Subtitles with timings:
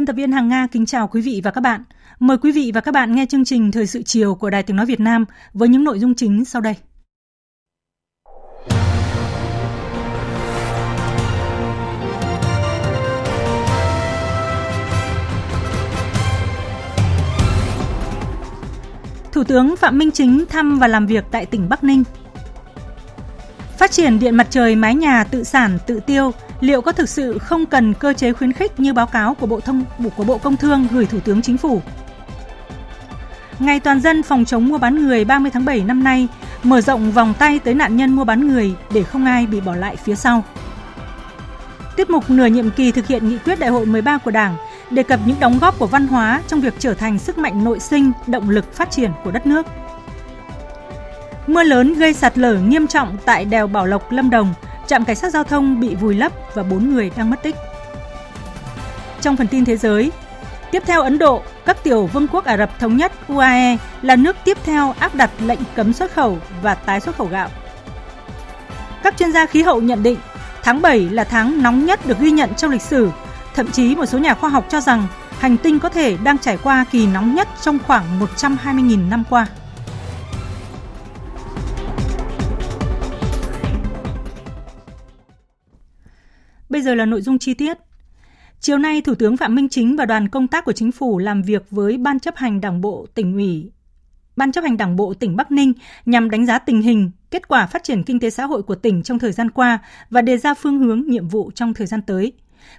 [0.00, 1.84] Biên tập viên Hằng Nga kính chào quý vị và các bạn.
[2.18, 4.76] Mời quý vị và các bạn nghe chương trình Thời sự chiều của Đài Tiếng
[4.76, 6.74] Nói Việt Nam với những nội dung chính sau đây.
[19.32, 22.04] Thủ tướng Phạm Minh Chính thăm và làm việc tại tỉnh Bắc Ninh.
[23.78, 27.38] Phát triển điện mặt trời mái nhà tự sản, tự tiêu liệu có thực sự
[27.38, 29.84] không cần cơ chế khuyến khích như báo cáo của Bộ Thông
[30.16, 31.82] của Bộ Công Thương gửi Thủ tướng Chính phủ?
[33.58, 36.28] Ngày toàn dân phòng chống mua bán người 30 tháng 7 năm nay
[36.62, 39.74] mở rộng vòng tay tới nạn nhân mua bán người để không ai bị bỏ
[39.74, 40.44] lại phía sau.
[41.96, 44.56] Tiết mục nửa nhiệm kỳ thực hiện nghị quyết đại hội 13 của Đảng
[44.90, 47.80] đề cập những đóng góp của văn hóa trong việc trở thành sức mạnh nội
[47.80, 49.66] sinh, động lực phát triển của đất nước.
[51.46, 54.54] Mưa lớn gây sạt lở nghiêm trọng tại đèo Bảo Lộc, Lâm Đồng–
[54.90, 57.56] trạm cảnh sát giao thông bị vùi lấp và 4 người đang mất tích.
[59.20, 60.12] Trong phần tin thế giới,
[60.70, 64.36] tiếp theo Ấn Độ, các tiểu vương quốc Ả Rập Thống Nhất UAE là nước
[64.44, 67.48] tiếp theo áp đặt lệnh cấm xuất khẩu và tái xuất khẩu gạo.
[69.02, 70.18] Các chuyên gia khí hậu nhận định
[70.62, 73.10] tháng 7 là tháng nóng nhất được ghi nhận trong lịch sử.
[73.54, 75.06] Thậm chí một số nhà khoa học cho rằng
[75.38, 78.04] hành tinh có thể đang trải qua kỳ nóng nhất trong khoảng
[78.36, 79.46] 120.000 năm qua.
[86.80, 87.78] Bây giờ là nội dung chi tiết.
[88.60, 91.42] Chiều nay, Thủ tướng Phạm Minh Chính và đoàn công tác của chính phủ làm
[91.42, 93.70] việc với Ban chấp hành Đảng bộ tỉnh ủy
[94.36, 95.72] Ban chấp hành Đảng bộ tỉnh Bắc Ninh
[96.06, 99.02] nhằm đánh giá tình hình, kết quả phát triển kinh tế xã hội của tỉnh
[99.02, 99.78] trong thời gian qua
[100.10, 102.32] và đề ra phương hướng nhiệm vụ trong thời gian tới.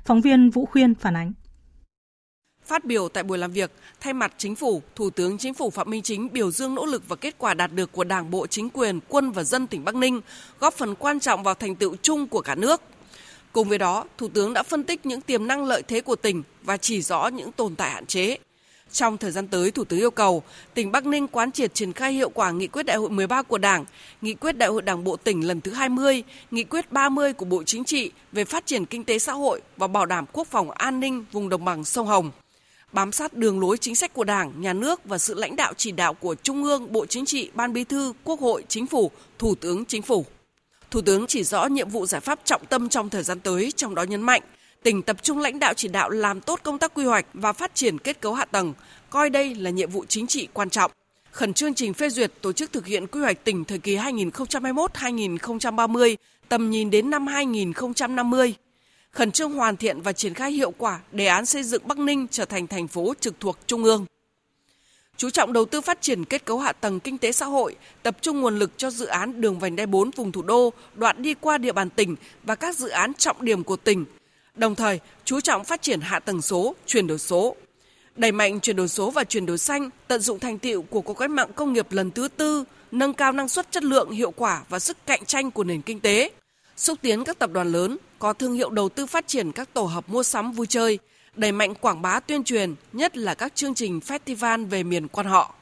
[0.05, 1.33] Phóng viên Vũ Khuyên phản ánh.
[2.65, 5.89] Phát biểu tại buổi làm việc, thay mặt chính phủ, Thủ tướng Chính phủ Phạm
[5.89, 8.69] Minh Chính biểu dương nỗ lực và kết quả đạt được của Đảng bộ, chính
[8.69, 10.21] quyền, quân và dân tỉnh Bắc Ninh,
[10.59, 12.81] góp phần quan trọng vào thành tựu chung của cả nước.
[13.53, 16.43] Cùng với đó, Thủ tướng đã phân tích những tiềm năng lợi thế của tỉnh
[16.63, 18.37] và chỉ rõ những tồn tại hạn chế.
[18.91, 22.13] Trong thời gian tới, Thủ tướng yêu cầu tỉnh Bắc Ninh quán triệt triển khai
[22.13, 23.85] hiệu quả nghị quyết đại hội 13 của Đảng,
[24.21, 27.63] nghị quyết đại hội Đảng bộ tỉnh lần thứ 20, nghị quyết 30 của Bộ
[27.63, 30.99] Chính trị về phát triển kinh tế xã hội và bảo đảm quốc phòng an
[30.99, 32.31] ninh vùng đồng bằng sông Hồng.
[32.91, 35.91] Bám sát đường lối chính sách của Đảng, Nhà nước và sự lãnh đạo chỉ
[35.91, 39.55] đạo của Trung ương, Bộ Chính trị, Ban Bí thư, Quốc hội, Chính phủ, Thủ
[39.55, 40.25] tướng Chính phủ.
[40.91, 43.95] Thủ tướng chỉ rõ nhiệm vụ giải pháp trọng tâm trong thời gian tới, trong
[43.95, 44.41] đó nhấn mạnh
[44.83, 47.75] tỉnh tập trung lãnh đạo chỉ đạo làm tốt công tác quy hoạch và phát
[47.75, 48.73] triển kết cấu hạ tầng,
[49.09, 50.91] coi đây là nhiệm vụ chính trị quan trọng.
[51.31, 56.15] Khẩn trương trình phê duyệt tổ chức thực hiện quy hoạch tỉnh thời kỳ 2021-2030,
[56.49, 58.53] tầm nhìn đến năm 2050.
[59.11, 62.27] Khẩn trương hoàn thiện và triển khai hiệu quả đề án xây dựng Bắc Ninh
[62.31, 64.05] trở thành thành phố trực thuộc Trung ương
[65.21, 68.17] chú trọng đầu tư phát triển kết cấu hạ tầng kinh tế xã hội, tập
[68.21, 71.33] trung nguồn lực cho dự án đường vành đai 4 vùng thủ đô, đoạn đi
[71.33, 74.05] qua địa bàn tỉnh và các dự án trọng điểm của tỉnh.
[74.55, 77.55] Đồng thời, chú trọng phát triển hạ tầng số, chuyển đổi số.
[78.15, 81.13] Đẩy mạnh chuyển đổi số và chuyển đổi xanh, tận dụng thành tiệu của cuộc
[81.13, 84.63] cách mạng công nghiệp lần thứ tư, nâng cao năng suất chất lượng, hiệu quả
[84.69, 86.31] và sức cạnh tranh của nền kinh tế.
[86.77, 89.83] Xúc tiến các tập đoàn lớn có thương hiệu đầu tư phát triển các tổ
[89.83, 90.99] hợp mua sắm vui chơi–
[91.35, 95.27] đẩy mạnh quảng bá tuyên truyền, nhất là các chương trình festival về miền quan
[95.27, 95.55] họ.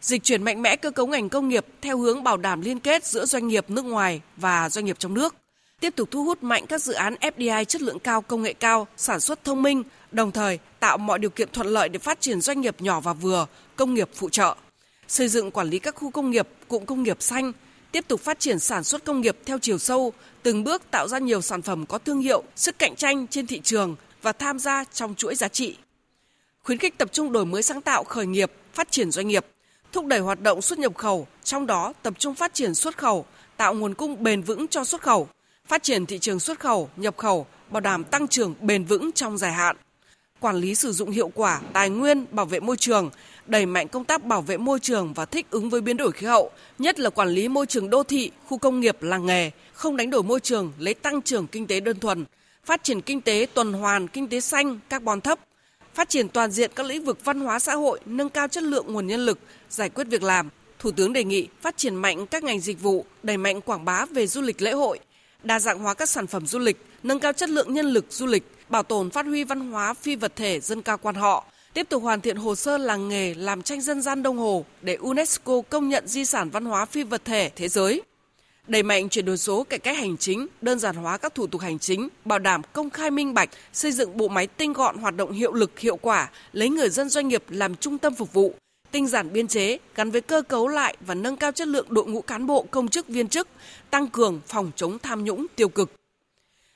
[0.00, 3.06] Dịch chuyển mạnh mẽ cơ cấu ngành công nghiệp theo hướng bảo đảm liên kết
[3.06, 5.34] giữa doanh nghiệp nước ngoài và doanh nghiệp trong nước.
[5.80, 8.86] Tiếp tục thu hút mạnh các dự án FDI chất lượng cao, công nghệ cao,
[8.96, 12.40] sản xuất thông minh, đồng thời tạo mọi điều kiện thuận lợi để phát triển
[12.40, 13.46] doanh nghiệp nhỏ và vừa,
[13.76, 14.56] công nghiệp phụ trợ.
[15.08, 17.52] Xây dựng quản lý các khu công nghiệp, cụm công nghiệp xanh,
[17.92, 20.12] tiếp tục phát triển sản xuất công nghiệp theo chiều sâu,
[20.42, 23.60] từng bước tạo ra nhiều sản phẩm có thương hiệu, sức cạnh tranh trên thị
[23.64, 25.76] trường và tham gia trong chuỗi giá trị.
[26.62, 29.46] Khuyến khích tập trung đổi mới sáng tạo khởi nghiệp, phát triển doanh nghiệp,
[29.92, 33.26] thúc đẩy hoạt động xuất nhập khẩu, trong đó tập trung phát triển xuất khẩu,
[33.56, 35.28] tạo nguồn cung bền vững cho xuất khẩu,
[35.66, 39.38] phát triển thị trường xuất khẩu, nhập khẩu, bảo đảm tăng trưởng bền vững trong
[39.38, 39.76] dài hạn.
[40.40, 43.10] Quản lý sử dụng hiệu quả tài nguyên, bảo vệ môi trường,
[43.46, 46.26] đẩy mạnh công tác bảo vệ môi trường và thích ứng với biến đổi khí
[46.26, 49.96] hậu, nhất là quản lý môi trường đô thị, khu công nghiệp, làng nghề, không
[49.96, 52.24] đánh đổi môi trường, lấy tăng trưởng kinh tế đơn thuần,
[52.66, 55.38] phát triển kinh tế tuần hoàn, kinh tế xanh, carbon thấp,
[55.94, 58.92] phát triển toàn diện các lĩnh vực văn hóa xã hội, nâng cao chất lượng
[58.92, 59.38] nguồn nhân lực,
[59.70, 60.48] giải quyết việc làm.
[60.78, 64.06] Thủ tướng đề nghị phát triển mạnh các ngành dịch vụ, đẩy mạnh quảng bá
[64.06, 64.98] về du lịch lễ hội,
[65.42, 68.26] đa dạng hóa các sản phẩm du lịch, nâng cao chất lượng nhân lực du
[68.26, 71.44] lịch, bảo tồn phát huy văn hóa phi vật thể dân ca quan họ,
[71.74, 74.94] tiếp tục hoàn thiện hồ sơ làng nghề làm tranh dân gian Đông Hồ để
[74.94, 78.02] UNESCO công nhận di sản văn hóa phi vật thể thế giới.
[78.68, 81.60] Đẩy mạnh chuyển đổi số cải cách hành chính, đơn giản hóa các thủ tục
[81.60, 85.16] hành chính, bảo đảm công khai minh bạch, xây dựng bộ máy tinh gọn hoạt
[85.16, 88.54] động hiệu lực hiệu quả, lấy người dân doanh nghiệp làm trung tâm phục vụ,
[88.90, 92.06] tinh giản biên chế gắn với cơ cấu lại và nâng cao chất lượng đội
[92.06, 93.48] ngũ cán bộ công chức viên chức,
[93.90, 95.90] tăng cường phòng chống tham nhũng tiêu cực.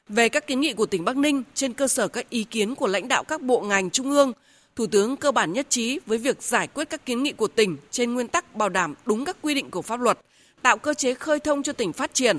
[0.08, 2.86] Về các kiến nghị của tỉnh Bắc Ninh trên cơ sở các ý kiến của
[2.86, 4.32] lãnh đạo các bộ ngành trung ương,
[4.76, 7.76] Thủ tướng cơ bản nhất trí với việc giải quyết các kiến nghị của tỉnh
[7.90, 10.18] trên nguyên tắc bảo đảm đúng các quy định của pháp luật,
[10.66, 12.38] tạo cơ chế khơi thông cho tỉnh phát triển.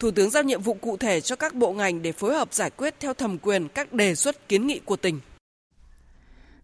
[0.00, 2.70] Thủ tướng giao nhiệm vụ cụ thể cho các bộ ngành để phối hợp giải
[2.70, 5.20] quyết theo thẩm quyền các đề xuất kiến nghị của tỉnh.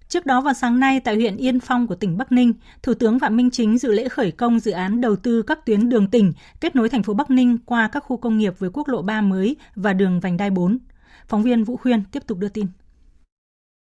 [0.08, 2.52] Trước đó vào sáng nay tại huyện Yên Phong của tỉnh Bắc Ninh,
[2.82, 5.88] Thủ tướng Phạm Minh Chính dự lễ khởi công dự án đầu tư các tuyến
[5.88, 8.88] đường tỉnh kết nối thành phố Bắc Ninh qua các khu công nghiệp với quốc
[8.88, 10.78] lộ 3 mới và đường vành đai 4.
[11.28, 12.66] Phóng viên Vũ Khuyên tiếp tục đưa tin.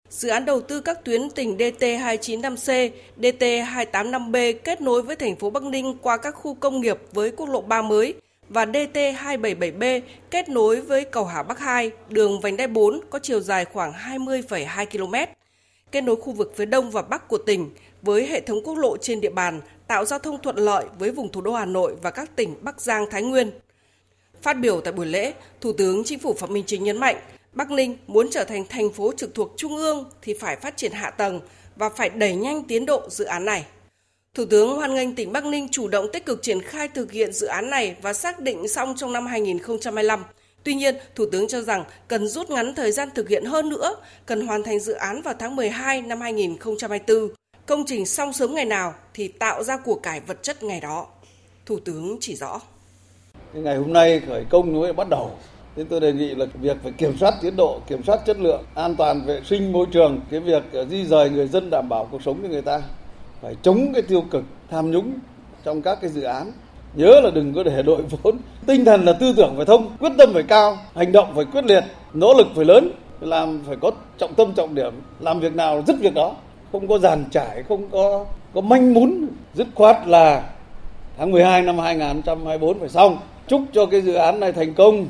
[0.10, 5.64] Dự án đầu tư các tuyến tỉnh DT295C, DT285B kết nối với thành phố Bắc
[5.64, 8.14] Ninh qua các khu công nghiệp với quốc lộ 3 mới
[8.50, 10.02] và DT277B
[10.32, 13.94] kết nối với cầu Hà Bắc 2, đường vành đai 4 có chiều dài khoảng
[13.94, 15.32] 20,2 km,
[15.92, 17.70] kết nối khu vực phía đông và bắc của tỉnh
[18.02, 21.32] với hệ thống quốc lộ trên địa bàn, tạo giao thông thuận lợi với vùng
[21.32, 23.52] thủ đô Hà Nội và các tỉnh Bắc Giang, Thái Nguyên.
[24.42, 27.16] Phát biểu tại buổi lễ, Thủ tướng Chính phủ Phạm Minh Chính nhấn mạnh,
[27.58, 30.92] Bắc Ninh muốn trở thành thành phố trực thuộc Trung ương thì phải phát triển
[30.92, 31.42] hạ tầng
[31.76, 33.66] và phải đẩy nhanh tiến độ dự án này.
[34.34, 37.34] Thủ tướng hoan nghênh tỉnh Bắc Ninh chủ động tích cực triển khai thực hiện
[37.34, 40.24] dự án này và xác định xong trong năm 2025.
[40.64, 43.96] Tuy nhiên, Thủ tướng cho rằng cần rút ngắn thời gian thực hiện hơn nữa,
[44.26, 47.30] cần hoàn thành dự án vào tháng 12 năm 2024.
[47.66, 51.08] Công trình xong sớm ngày nào thì tạo ra của cải vật chất ngày đó.
[51.66, 52.62] Thủ tướng chỉ rõ.
[53.54, 55.38] Ngày hôm nay khởi công mới bắt đầu,
[55.78, 58.64] Thế tôi đề nghị là việc phải kiểm soát tiến độ, kiểm soát chất lượng,
[58.76, 62.08] an toàn vệ sinh môi trường, cái việc ờ, di rời người dân đảm bảo
[62.12, 62.82] cuộc sống cho người ta,
[63.42, 65.14] phải chống cái tiêu cực, tham nhũng
[65.64, 66.52] trong các cái dự án.
[66.96, 68.38] Nhớ là đừng có để đội vốn.
[68.66, 71.66] Tinh thần là tư tưởng phải thông, quyết tâm phải cao, hành động phải quyết
[71.66, 71.84] liệt,
[72.14, 75.96] nỗ lực phải lớn, làm phải có trọng tâm trọng điểm, làm việc nào dứt
[76.00, 76.36] việc đó,
[76.72, 80.50] không có giàn trải, không có có manh mún, dứt khoát là
[81.18, 83.18] tháng 12 năm 2024 phải xong.
[83.48, 85.08] Chúc cho cái dự án này thành công,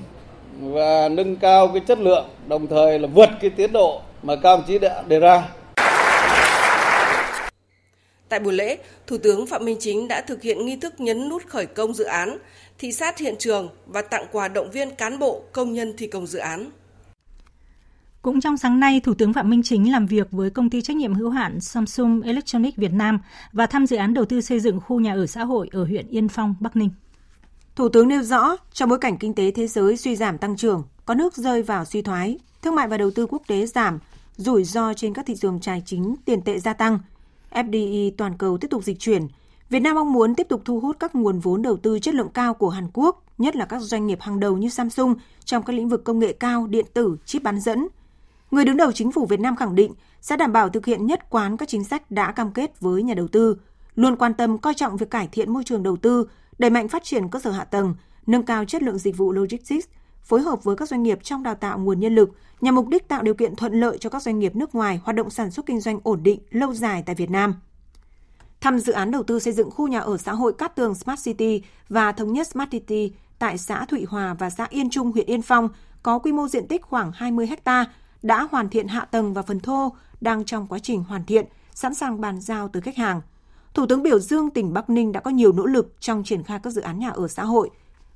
[0.60, 4.50] và nâng cao cái chất lượng, đồng thời là vượt cái tiến độ mà các
[4.50, 5.44] ông chí đã đề ra.
[8.30, 8.78] Tại buổi lễ,
[9.08, 12.04] Thủ tướng Phạm Minh Chính đã thực hiện nghi thức nhấn nút khởi công dự
[12.04, 12.38] án,
[12.80, 16.28] thị sát hiện trường và tặng quà động viên cán bộ, công nhân thi công
[16.28, 16.70] dự án.
[18.22, 20.98] Cũng trong sáng nay, Thủ tướng Phạm Minh Chính làm việc với công ty trách
[20.98, 23.20] nhiệm hữu hạn Samsung Electronics Việt Nam
[23.54, 26.08] và thăm dự án đầu tư xây dựng khu nhà ở xã hội ở huyện
[26.08, 26.90] Yên Phong, Bắc Ninh.
[27.78, 30.84] Thủ tướng nêu rõ, trong bối cảnh kinh tế thế giới suy giảm tăng trưởng,
[31.06, 34.00] có nước rơi vào suy thoái, thương mại và đầu tư quốc tế giảm,
[34.38, 37.00] rủi ro trên các thị trường tài chính tiền tệ gia tăng,
[37.52, 39.28] FDI toàn cầu tiếp tục dịch chuyển.
[39.70, 42.30] Việt Nam mong muốn tiếp tục thu hút các nguồn vốn đầu tư chất lượng
[42.30, 45.16] cao của Hàn Quốc, nhất là các doanh nghiệp hàng đầu như Samsung
[45.46, 47.88] trong các lĩnh vực công nghệ cao, điện tử, chip bán dẫn.
[48.52, 51.30] Người đứng đầu chính phủ Việt Nam khẳng định sẽ đảm bảo thực hiện nhất
[51.30, 53.58] quán các chính sách đã cam kết với nhà đầu tư,
[53.96, 56.28] luôn quan tâm coi trọng việc cải thiện môi trường đầu tư,
[56.58, 57.96] đẩy mạnh phát triển cơ sở hạ tầng,
[58.28, 59.88] nâng cao chất lượng dịch vụ logistics,
[60.24, 62.30] phối hợp với các doanh nghiệp trong đào tạo nguồn nhân lực
[62.62, 65.16] nhằm mục đích tạo điều kiện thuận lợi cho các doanh nghiệp nước ngoài hoạt
[65.16, 67.56] động sản xuất kinh doanh ổn định lâu dài tại Việt Nam.
[68.62, 71.26] Thăm dự án đầu tư xây dựng khu nhà ở xã hội Cát Tường Smart
[71.26, 75.26] City và Thống nhất Smart City tại xã Thụy Hòa và xã Yên Trung, huyện
[75.26, 75.70] Yên Phong
[76.04, 77.86] có quy mô diện tích khoảng 20 ha,
[78.22, 81.94] đã hoàn thiện hạ tầng và phần thô, đang trong quá trình hoàn thiện, sẵn
[81.94, 83.22] sàng bàn giao từ khách hàng–
[83.78, 86.60] Thủ tướng biểu dương tỉnh Bắc Ninh đã có nhiều nỗ lực trong triển khai
[86.64, 87.70] các dự án nhà ở xã hội.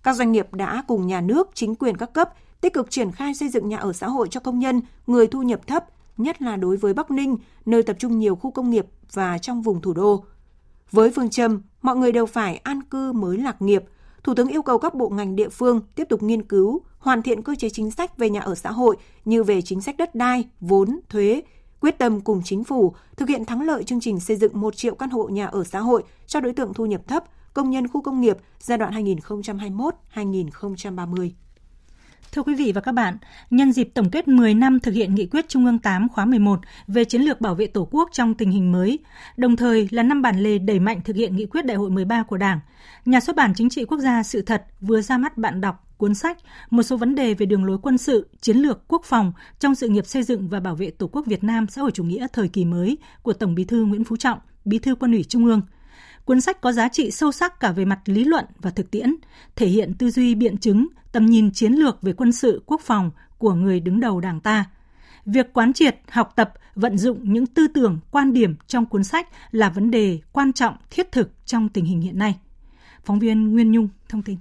[0.03, 3.33] Các doanh nghiệp đã cùng nhà nước, chính quyền các cấp tích cực triển khai
[3.33, 5.85] xây dựng nhà ở xã hội cho công nhân, người thu nhập thấp,
[6.17, 9.61] nhất là đối với Bắc Ninh, nơi tập trung nhiều khu công nghiệp và trong
[9.61, 10.23] vùng thủ đô.
[10.91, 13.83] Với phương châm, mọi người đều phải an cư mới lạc nghiệp,
[14.23, 17.43] Thủ tướng yêu cầu các bộ ngành địa phương tiếp tục nghiên cứu, hoàn thiện
[17.43, 20.47] cơ chế chính sách về nhà ở xã hội như về chính sách đất đai,
[20.59, 21.41] vốn, thuế,
[21.81, 24.95] quyết tâm cùng chính phủ thực hiện thắng lợi chương trình xây dựng 1 triệu
[24.95, 27.23] căn hộ nhà ở xã hội cho đối tượng thu nhập thấp,
[27.53, 28.93] công nhân khu công nghiệp giai đoạn
[30.13, 31.29] 2021-2030.
[32.31, 33.17] Thưa quý vị và các bạn,
[33.49, 36.59] nhân dịp tổng kết 10 năm thực hiện nghị quyết Trung ương 8 khóa 11
[36.87, 38.99] về chiến lược bảo vệ Tổ quốc trong tình hình mới,
[39.37, 42.23] đồng thời là năm bản lề đẩy mạnh thực hiện nghị quyết Đại hội 13
[42.23, 42.59] của Đảng,
[43.05, 46.15] Nhà xuất bản Chính trị Quốc gia Sự thật vừa ra mắt bạn đọc cuốn
[46.15, 46.37] sách
[46.69, 49.87] Một số vấn đề về đường lối quân sự, chiến lược quốc phòng trong sự
[49.87, 52.47] nghiệp xây dựng và bảo vệ Tổ quốc Việt Nam xã hội chủ nghĩa thời
[52.47, 55.61] kỳ mới của Tổng Bí thư Nguyễn Phú Trọng, Bí thư Quân ủy Trung ương–
[56.25, 59.15] Cuốn sách có giá trị sâu sắc cả về mặt lý luận và thực tiễn,
[59.55, 63.11] thể hiện tư duy biện chứng, tầm nhìn chiến lược về quân sự quốc phòng
[63.37, 64.65] của người đứng đầu Đảng ta.
[65.25, 69.27] Việc quán triệt, học tập, vận dụng những tư tưởng, quan điểm trong cuốn sách
[69.51, 72.39] là vấn đề quan trọng, thiết thực trong tình hình hiện nay.
[73.05, 74.37] Phóng viên Nguyên Nhung thông tin.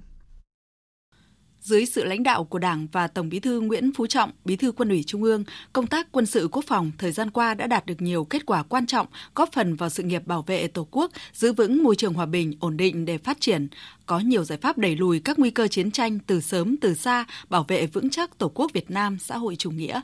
[1.61, 4.71] Dưới sự lãnh đạo của Đảng và Tổng Bí thư Nguyễn Phú Trọng, Bí thư
[4.71, 7.85] Quân ủy Trung ương, công tác quân sự quốc phòng thời gian qua đã đạt
[7.85, 11.11] được nhiều kết quả quan trọng, góp phần vào sự nghiệp bảo vệ Tổ quốc,
[11.33, 13.67] giữ vững môi trường hòa bình, ổn định để phát triển,
[14.05, 17.25] có nhiều giải pháp đẩy lùi các nguy cơ chiến tranh từ sớm từ xa,
[17.49, 20.01] bảo vệ vững chắc Tổ quốc Việt Nam xã hội chủ nghĩa.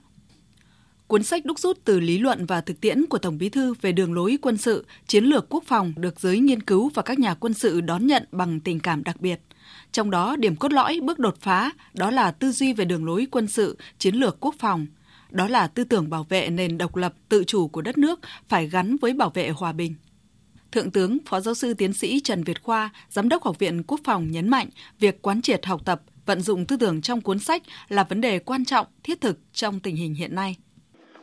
[1.07, 3.91] Cuốn sách đúc rút từ lý luận và thực tiễn của Tổng Bí thư về
[3.91, 7.33] đường lối quân sự, chiến lược quốc phòng được giới nghiên cứu và các nhà
[7.33, 9.39] quân sự đón nhận bằng tình cảm đặc biệt.
[9.91, 13.27] Trong đó, điểm cốt lõi bước đột phá đó là tư duy về đường lối
[13.31, 14.87] quân sự, chiến lược quốc phòng.
[15.29, 18.67] Đó là tư tưởng bảo vệ nền độc lập, tự chủ của đất nước phải
[18.67, 19.95] gắn với bảo vệ hòa bình.
[20.71, 23.99] Thượng tướng Phó Giáo sư Tiến sĩ Trần Việt Khoa, Giám đốc Học viện Quốc
[24.03, 27.63] phòng nhấn mạnh việc quán triệt học tập, vận dụng tư tưởng trong cuốn sách
[27.89, 30.55] là vấn đề quan trọng, thiết thực trong tình hình hiện nay.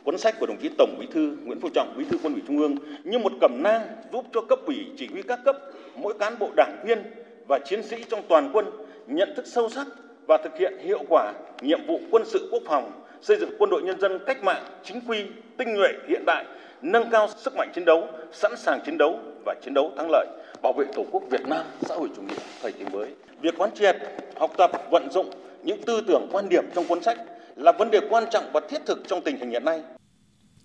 [0.05, 2.41] Cuốn sách của đồng chí Tổng Bí thư Nguyễn Phú Trọng, Bí thư Quân ủy
[2.47, 3.81] Trung ương như một cẩm nang
[4.13, 5.57] giúp cho cấp ủy chỉ huy các cấp,
[5.95, 7.03] mỗi cán bộ đảng viên
[7.47, 8.65] và chiến sĩ trong toàn quân
[9.07, 9.87] nhận thức sâu sắc
[10.27, 13.81] và thực hiện hiệu quả nhiệm vụ quân sự quốc phòng, xây dựng quân đội
[13.81, 15.25] nhân dân cách mạng, chính quy,
[15.57, 16.45] tinh nhuệ, hiện đại,
[16.81, 20.27] nâng cao sức mạnh chiến đấu, sẵn sàng chiến đấu và chiến đấu thắng lợi,
[20.61, 23.07] bảo vệ Tổ quốc Việt Nam xã hội chủ nghĩa thời kỳ mới.
[23.41, 23.95] Việc quán triệt,
[24.35, 25.29] học tập, vận dụng
[25.63, 27.17] những tư tưởng quan điểm trong cuốn sách
[27.55, 29.81] là vấn đề quan trọng và thiết thực trong tình hình hiện nay.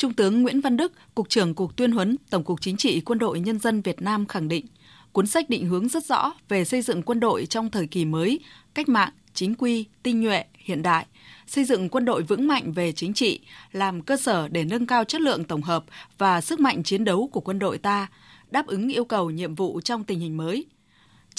[0.01, 3.19] Trung tướng Nguyễn Văn Đức, Cục trưởng Cục Tuyên huấn Tổng cục Chính trị Quân
[3.19, 4.67] đội Nhân dân Việt Nam khẳng định,
[5.13, 8.41] Cuốn sách định hướng rất rõ về xây dựng quân đội trong thời kỳ mới,
[8.75, 11.07] cách mạng, chính quy, tinh nhuệ, hiện đại,
[11.47, 13.41] xây dựng quân đội vững mạnh về chính trị,
[13.73, 15.85] làm cơ sở để nâng cao chất lượng tổng hợp
[16.19, 18.09] và sức mạnh chiến đấu của quân đội ta,
[18.51, 20.67] đáp ứng yêu cầu nhiệm vụ trong tình hình mới.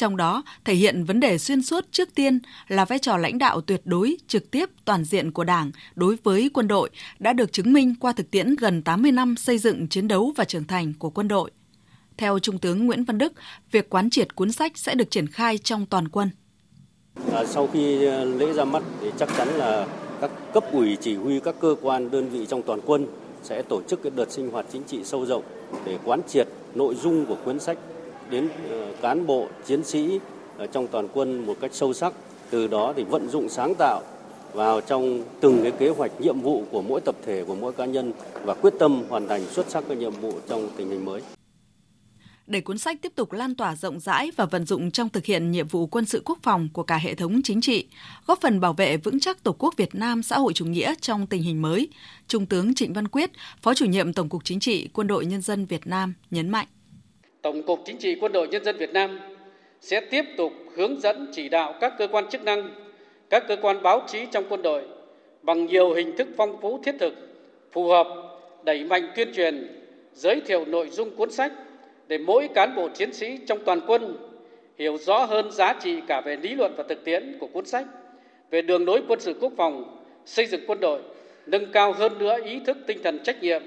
[0.01, 3.61] Trong đó, thể hiện vấn đề xuyên suốt trước tiên là vai trò lãnh đạo
[3.61, 6.89] tuyệt đối, trực tiếp, toàn diện của Đảng đối với quân đội
[7.19, 10.43] đã được chứng minh qua thực tiễn gần 80 năm xây dựng chiến đấu và
[10.45, 11.51] trưởng thành của quân đội.
[12.17, 13.33] Theo Trung tướng Nguyễn Văn Đức,
[13.71, 16.29] việc quán triệt cuốn sách sẽ được triển khai trong toàn quân.
[17.33, 19.87] À, sau khi ờ, lễ ra mắt thì chắc chắn là
[20.21, 23.07] các cấp ủy chỉ huy các cơ quan đơn vị trong toàn quân
[23.43, 25.43] sẽ tổ chức cái đợt sinh hoạt chính trị sâu rộng
[25.85, 27.77] để quán triệt nội dung của cuốn sách
[28.31, 30.19] đến ờ, cán bộ chiến sĩ
[30.57, 32.13] ờ, trong toàn quân một cách sâu sắc
[32.49, 34.01] từ đó thì vận dụng sáng tạo
[34.53, 37.85] vào trong từng cái kế hoạch nhiệm vụ của mỗi tập thể của mỗi cá
[37.85, 38.11] nhân
[38.43, 41.21] và quyết tâm hoàn thành xuất sắc các nhiệm vụ trong tình hình mới
[42.47, 45.51] để cuốn sách tiếp tục lan tỏa rộng rãi và vận dụng trong thực hiện
[45.51, 47.87] nhiệm vụ quân sự quốc phòng của cả hệ thống chính trị,
[48.27, 51.27] góp phần bảo vệ vững chắc Tổ quốc Việt Nam xã hội chủ nghĩa trong
[51.27, 51.89] tình hình mới,
[52.27, 55.41] Trung tướng Trịnh Văn Quyết, Phó chủ nhiệm Tổng cục Chính trị Quân đội Nhân
[55.41, 56.67] dân Việt Nam nhấn mạnh.
[57.41, 59.19] Tổng cục Chính trị Quân đội Nhân dân Việt Nam
[59.79, 62.69] sẽ tiếp tục hướng dẫn chỉ đạo các cơ quan chức năng,
[63.29, 64.83] các cơ quan báo chí trong quân đội
[65.41, 67.13] bằng nhiều hình thức phong phú thiết thực,
[67.71, 68.07] phù hợp,
[68.63, 69.67] đẩy mạnh tuyên truyền,
[70.13, 71.51] giới thiệu nội dung cuốn sách
[72.07, 74.17] để mỗi cán bộ chiến sĩ trong toàn quân
[74.77, 77.85] hiểu rõ hơn giá trị cả về lý luận và thực tiễn của cuốn sách
[78.49, 81.01] về đường lối quân sự quốc phòng, xây dựng quân đội,
[81.45, 83.61] nâng cao hơn nữa ý thức tinh thần trách nhiệm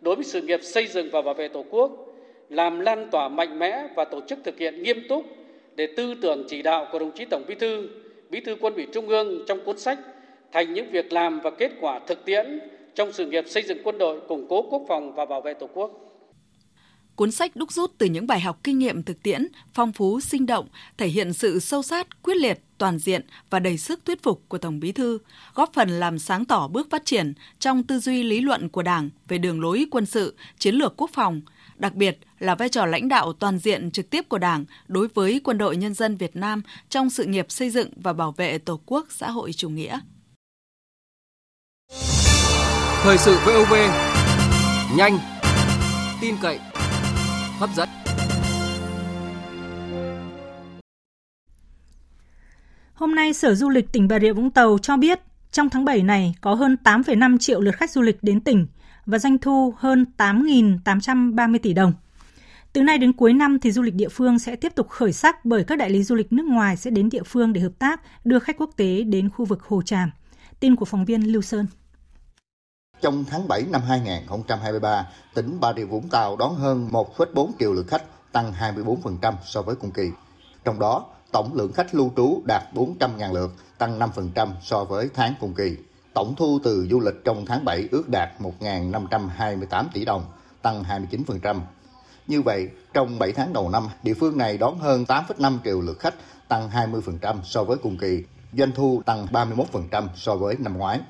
[0.00, 2.13] đối với sự nghiệp xây dựng và bảo vệ Tổ quốc,
[2.48, 5.24] làm lan tỏa mạnh mẽ và tổ chức thực hiện nghiêm túc
[5.76, 7.88] để tư tưởng chỉ đạo của đồng chí Tổng Bí thư,
[8.30, 9.98] Bí thư Quân ủy Trung ương trong cuốn sách
[10.52, 12.60] thành những việc làm và kết quả thực tiễn
[12.94, 15.68] trong sự nghiệp xây dựng quân đội, củng cố quốc phòng và bảo vệ Tổ
[15.74, 16.00] quốc.
[17.16, 20.46] Cuốn sách đúc rút từ những bài học kinh nghiệm thực tiễn, phong phú, sinh
[20.46, 24.42] động, thể hiện sự sâu sát, quyết liệt, toàn diện và đầy sức thuyết phục
[24.48, 25.18] của Tổng Bí thư,
[25.54, 29.10] góp phần làm sáng tỏ bước phát triển trong tư duy lý luận của Đảng
[29.28, 31.40] về đường lối quân sự, chiến lược quốc phòng,
[31.76, 35.40] đặc biệt là vai trò lãnh đạo toàn diện trực tiếp của Đảng đối với
[35.44, 38.80] quân đội nhân dân Việt Nam trong sự nghiệp xây dựng và bảo vệ Tổ
[38.86, 39.98] quốc xã hội chủ nghĩa.
[43.02, 43.74] Thời sự VOV
[44.96, 45.18] nhanh,
[46.20, 46.58] tin cậy,
[47.58, 47.88] hấp dẫn.
[52.94, 55.20] Hôm nay, Sở Du lịch tỉnh Bà Rịa Vũng Tàu cho biết
[55.50, 58.66] trong tháng 7 này có hơn 8,5 triệu lượt khách du lịch đến tỉnh
[59.06, 61.92] và doanh thu hơn 8.830 tỷ đồng.
[62.74, 65.44] Từ nay đến cuối năm thì du lịch địa phương sẽ tiếp tục khởi sắc
[65.44, 68.00] bởi các đại lý du lịch nước ngoài sẽ đến địa phương để hợp tác
[68.24, 70.10] đưa khách quốc tế đến khu vực Hồ Tràm.
[70.60, 71.66] Tin của phóng viên Lưu Sơn.
[73.00, 77.86] Trong tháng 7 năm 2023, tỉnh Bà Rịa Vũng Tàu đón hơn 1,4 triệu lượt
[77.88, 80.10] khách, tăng 24% so với cùng kỳ.
[80.64, 85.34] Trong đó, tổng lượng khách lưu trú đạt 400.000 lượt, tăng 5% so với tháng
[85.40, 85.76] cùng kỳ.
[86.14, 90.24] Tổng thu từ du lịch trong tháng 7 ước đạt 1.528 tỷ đồng,
[90.62, 91.60] tăng 29%.
[92.26, 95.98] Như vậy, trong 7 tháng đầu năm, địa phương này đón hơn 8,5 triệu lượt
[95.98, 96.14] khách,
[96.48, 101.00] tăng 20% so với cùng kỳ, doanh thu tăng 31% so với năm ngoái.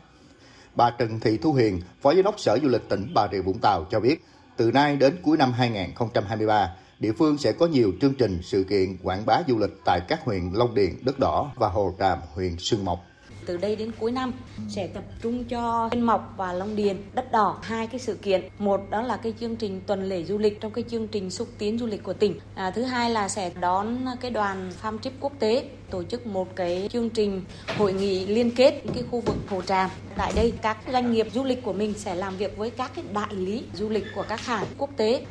[0.75, 3.59] Bà Trần Thị Thu Hiền, Phó Giám đốc Sở Du lịch tỉnh Bà Rịa Vũng
[3.59, 4.25] Tàu cho biết,
[4.57, 8.97] từ nay đến cuối năm 2023, địa phương sẽ có nhiều chương trình sự kiện
[9.03, 12.57] quảng bá du lịch tại các huyện Long Điền, Đất Đỏ và Hồ Tràm, huyện
[12.59, 13.05] Sương Mộc.
[13.47, 14.33] Từ đây đến cuối năm
[14.69, 18.43] sẽ tập trung cho Yên Mộc và Long Điền, Đất Đỏ hai cái sự kiện.
[18.59, 21.49] Một đó là cái chương trình tuần lễ du lịch trong cái chương trình xúc
[21.59, 22.39] tiến du lịch của tỉnh.
[22.55, 26.57] À, thứ hai là sẽ đón cái đoàn farm trip quốc tế tổ chức một
[26.57, 27.43] cái chương trình
[27.79, 29.91] hội nghị liên kết cái khu vực Hồ Tràm.
[30.17, 33.05] Tại đây các doanh nghiệp du lịch của mình sẽ làm việc với các cái
[33.15, 35.25] đại lý du lịch của các hãng quốc tế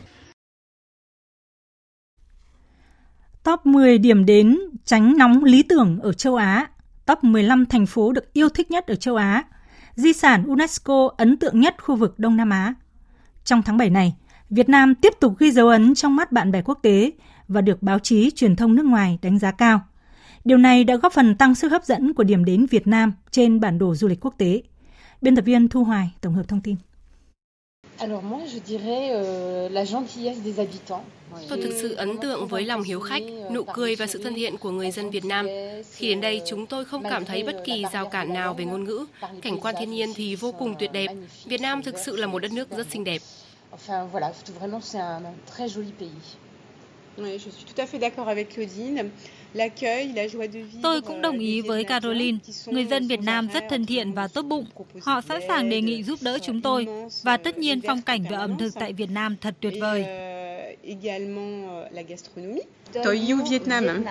[3.44, 6.70] Top 10 điểm đến tránh nóng lý tưởng ở châu Á,
[7.06, 9.44] top 15 thành phố được yêu thích nhất ở châu Á,
[9.96, 12.74] di sản UNESCO ấn tượng nhất khu vực Đông Nam Á.
[13.44, 14.16] Trong tháng 7 này,
[14.50, 17.12] Việt Nam tiếp tục ghi dấu ấn trong mắt bạn bè quốc tế
[17.48, 19.82] và được báo chí truyền thông nước ngoài đánh giá cao.
[20.46, 23.60] Điều này đã góp phần tăng sức hấp dẫn của điểm đến Việt Nam trên
[23.60, 24.62] bản đồ du lịch quốc tế.
[25.22, 26.76] Biên tập viên Thu Hoài tổng hợp thông tin.
[28.04, 31.06] Alors moi, je dirais euh, la gentillesse des habitants.
[31.50, 34.58] Tôi thực sự ấn tượng với lòng hiếu khách, nụ cười và sự thân thiện
[34.58, 35.48] của người dân Việt Nam.
[35.92, 38.84] Khi đến đây, chúng tôi không cảm thấy bất kỳ rào cản nào về ngôn
[38.84, 39.06] ngữ.
[39.42, 41.08] Cảnh quan thiên nhiên thì vô cùng tuyệt đẹp.
[41.46, 43.22] Việt Nam thực sự là một đất nước rất xinh đẹp.
[43.72, 45.24] Enfin voilà, vraiment c'est un
[45.56, 46.36] très joli pays.
[47.18, 49.10] Oui, je suis tout à fait d'accord avec Claudine.
[50.82, 52.38] Tôi cũng đồng ý với Caroline.
[52.66, 54.66] Người dân Việt Nam rất thân thiện và tốt bụng.
[55.02, 56.88] Họ sẵn sàng đề nghị giúp đỡ chúng tôi.
[57.24, 60.06] Và tất nhiên phong cảnh và ẩm thực tại Việt Nam thật tuyệt vời.
[63.04, 64.04] Tôi yêu Việt Nam.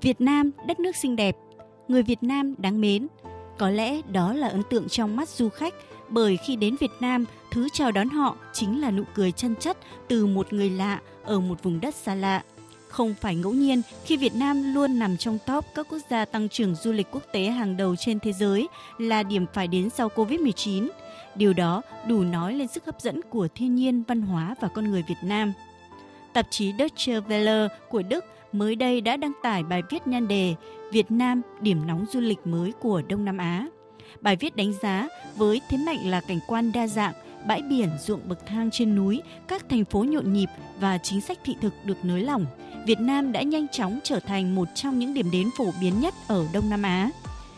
[0.00, 1.36] Việt Nam, đất nước xinh đẹp.
[1.88, 3.06] Người Việt Nam đáng mến.
[3.58, 5.74] Có lẽ đó là ấn tượng trong mắt du khách
[6.08, 9.78] bởi khi đến Việt Nam, thứ chào đón họ chính là nụ cười chân chất
[10.08, 12.42] từ một người lạ ở một vùng đất xa lạ.
[12.88, 16.48] Không phải ngẫu nhiên khi Việt Nam luôn nằm trong top các quốc gia tăng
[16.48, 20.08] trưởng du lịch quốc tế hàng đầu trên thế giới là điểm phải đến sau
[20.08, 20.88] Covid-19.
[21.34, 24.90] Điều đó đủ nói lên sức hấp dẫn của thiên nhiên, văn hóa và con
[24.90, 25.52] người Việt Nam.
[26.32, 30.54] Tạp chí Deutsche Welle của Đức mới đây đã đăng tải bài viết nhan đề
[30.92, 33.66] Việt Nam điểm nóng du lịch mới của Đông Nam Á.
[34.20, 37.12] Bài viết đánh giá với thế mạnh là cảnh quan đa dạng,
[37.46, 40.48] bãi biển, ruộng bậc thang trên núi, các thành phố nhộn nhịp
[40.80, 42.46] và chính sách thị thực được nới lỏng,
[42.88, 46.14] Việt Nam đã nhanh chóng trở thành một trong những điểm đến phổ biến nhất
[46.28, 47.10] ở Đông Nam Á.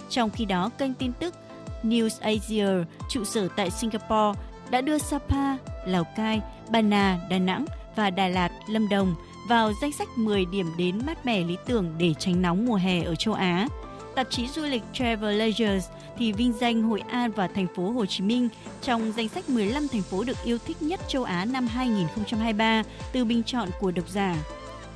[0.09, 1.35] Trong khi đó, kênh tin tức
[1.83, 2.67] News Asia,
[3.11, 4.41] trụ sở tại Singapore,
[4.71, 6.41] đã đưa Sapa, Lào Cai,
[6.71, 7.65] Bà Nà, Đà Nẵng
[7.97, 9.15] và Đà Lạt, Lâm Đồng
[9.49, 13.03] vào danh sách 10 điểm đến mát mẻ lý tưởng để tránh nóng mùa hè
[13.03, 13.69] ở châu Á.
[14.15, 15.81] Tạp chí du lịch Travel Leisure
[16.19, 18.49] thì vinh danh Hội An và thành phố Hồ Chí Minh
[18.83, 23.25] trong danh sách 15 thành phố được yêu thích nhất châu Á năm 2023 từ
[23.25, 24.37] bình chọn của độc giả.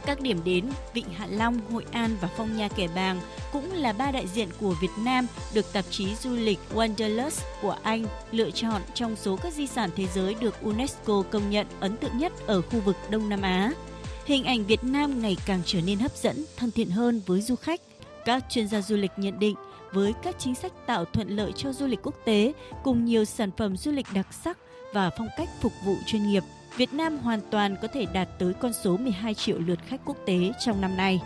[0.06, 0.64] Các điểm đến
[0.94, 3.20] Vịnh Hạ Long, Hội An và Phong Nha Kẻ Bàng
[3.52, 7.76] cũng là ba đại diện của Việt Nam được tạp chí du lịch Wanderlust của
[7.82, 11.96] Anh lựa chọn trong số các di sản thế giới được UNESCO công nhận ấn
[11.96, 13.72] tượng nhất ở khu vực Đông Nam Á.
[14.24, 17.56] Hình ảnh Việt Nam ngày càng trở nên hấp dẫn, thân thiện hơn với du
[17.56, 17.80] khách.
[18.24, 19.54] Các chuyên gia du lịch nhận định
[19.92, 23.50] với các chính sách tạo thuận lợi cho du lịch quốc tế cùng nhiều sản
[23.56, 24.58] phẩm du lịch đặc sắc
[24.92, 26.42] và phong cách phục vụ chuyên nghiệp
[26.76, 30.16] Việt Nam hoàn toàn có thể đạt tới con số 12 triệu lượt khách quốc
[30.26, 31.20] tế trong năm nay.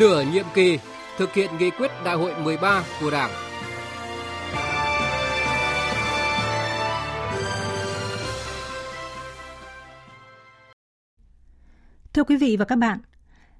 [0.00, 0.78] Nửa nhiệm kỳ
[1.18, 3.30] thực hiện nghị quyết đại hội 13 của Đảng.
[12.12, 12.98] Thưa quý vị và các bạn,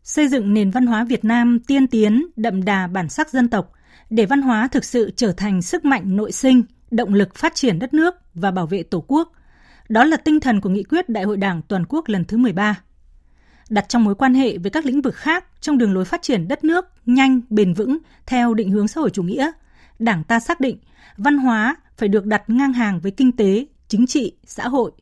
[0.09, 3.73] xây dựng nền văn hóa Việt Nam tiên tiến, đậm đà bản sắc dân tộc,
[4.11, 7.79] để văn hóa thực sự trở thành sức mạnh nội sinh, động lực phát triển
[7.79, 9.33] đất nước và bảo vệ Tổ quốc.
[9.89, 12.81] Đó là tinh thần của nghị quyết Đại hội Đảng toàn quốc lần thứ 13.
[13.71, 16.49] Đặt trong mối quan hệ với các lĩnh vực khác trong đường lối phát triển
[16.49, 19.51] đất nước nhanh, bền vững theo định hướng xã hội chủ nghĩa,
[19.99, 20.79] Đảng ta xác định
[21.17, 24.93] văn hóa phải được đặt ngang hàng với kinh tế, chính trị, xã hội–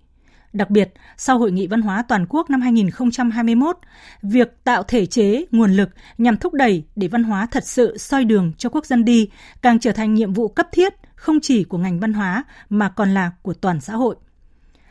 [0.57, 3.79] Đặc biệt, sau Hội nghị Văn hóa Toàn quốc năm 2021,
[4.23, 8.25] việc tạo thể chế, nguồn lực nhằm thúc đẩy để văn hóa thật sự soi
[8.25, 9.31] đường cho quốc dân đi
[9.63, 13.15] càng trở thành nhiệm vụ cấp thiết không chỉ của ngành văn hóa mà còn
[13.15, 14.17] là của toàn xã hội.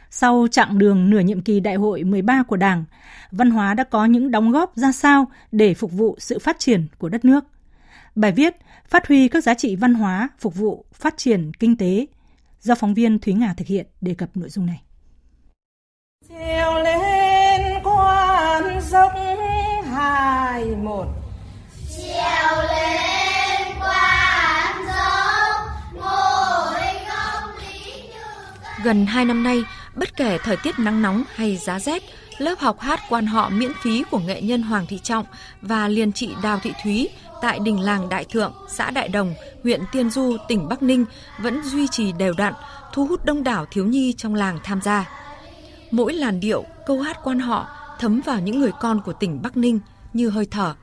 [0.10, 2.86] Sau chặng đường nửa nhiệm kỳ đại hội 13 của Đảng,
[3.32, 6.88] văn hóa đã có những đóng góp ra sao để phục vụ sự phát triển
[6.98, 7.46] của đất nước.
[8.16, 8.56] Bài viết
[8.88, 12.06] Phát huy các giá trị văn hóa phục vụ phát triển kinh tế
[12.62, 14.85] do phóng viên Thúy Nga thực hiện đề cập nội dung này.
[16.40, 19.12] Treo lên quan dốc
[19.92, 21.06] hai một
[21.98, 25.86] Treo lên quan dốc
[28.84, 29.64] Gần hai năm nay,
[29.96, 32.04] bất kể thời tiết nắng nóng hay giá rét,
[32.38, 35.26] lớp học hát quan họ miễn phí của nghệ nhân Hoàng Thị Trọng
[35.62, 37.10] và liền chị Đào Thị Thúy
[37.42, 41.06] tại đình làng Đại Thượng, xã Đại Đồng, huyện Tiên Du, tỉnh Bắc Ninh
[41.40, 42.54] vẫn duy trì đều đặn,
[42.94, 45.25] thu hút đông đảo thiếu nhi trong làng tham gia.
[45.96, 47.68] Mỗi làn điệu, câu hát quan họ
[48.00, 49.80] thấm vào những người con của tỉnh Bắc Ninh
[50.14, 50.76] như hơi thở.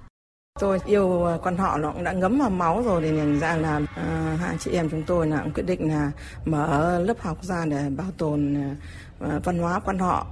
[0.61, 3.81] Tôi yêu quan họ nó cũng đã ngấm vào máu rồi thì nhận ra là
[3.96, 6.11] à, hai chị em chúng tôi là cũng quyết định là
[6.44, 8.55] mở lớp học ra để bảo tồn
[9.20, 10.27] à, văn hóa quan họ.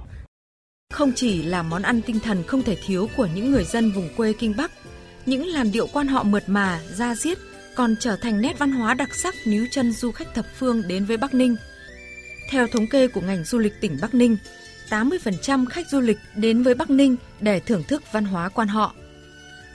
[0.93, 4.09] Không chỉ là món ăn tinh thần không thể thiếu của những người dân vùng
[4.17, 4.71] quê Kinh Bắc,
[5.25, 7.37] những làn điệu quan họ mượt mà, da diết
[7.75, 11.05] còn trở thành nét văn hóa đặc sắc níu chân du khách thập phương đến
[11.05, 11.55] với Bắc Ninh.
[12.49, 14.37] Theo thống kê của ngành du lịch tỉnh Bắc Ninh,
[14.91, 18.93] 80% khách du lịch đến với Bắc Ninh để thưởng thức văn hóa quan họ.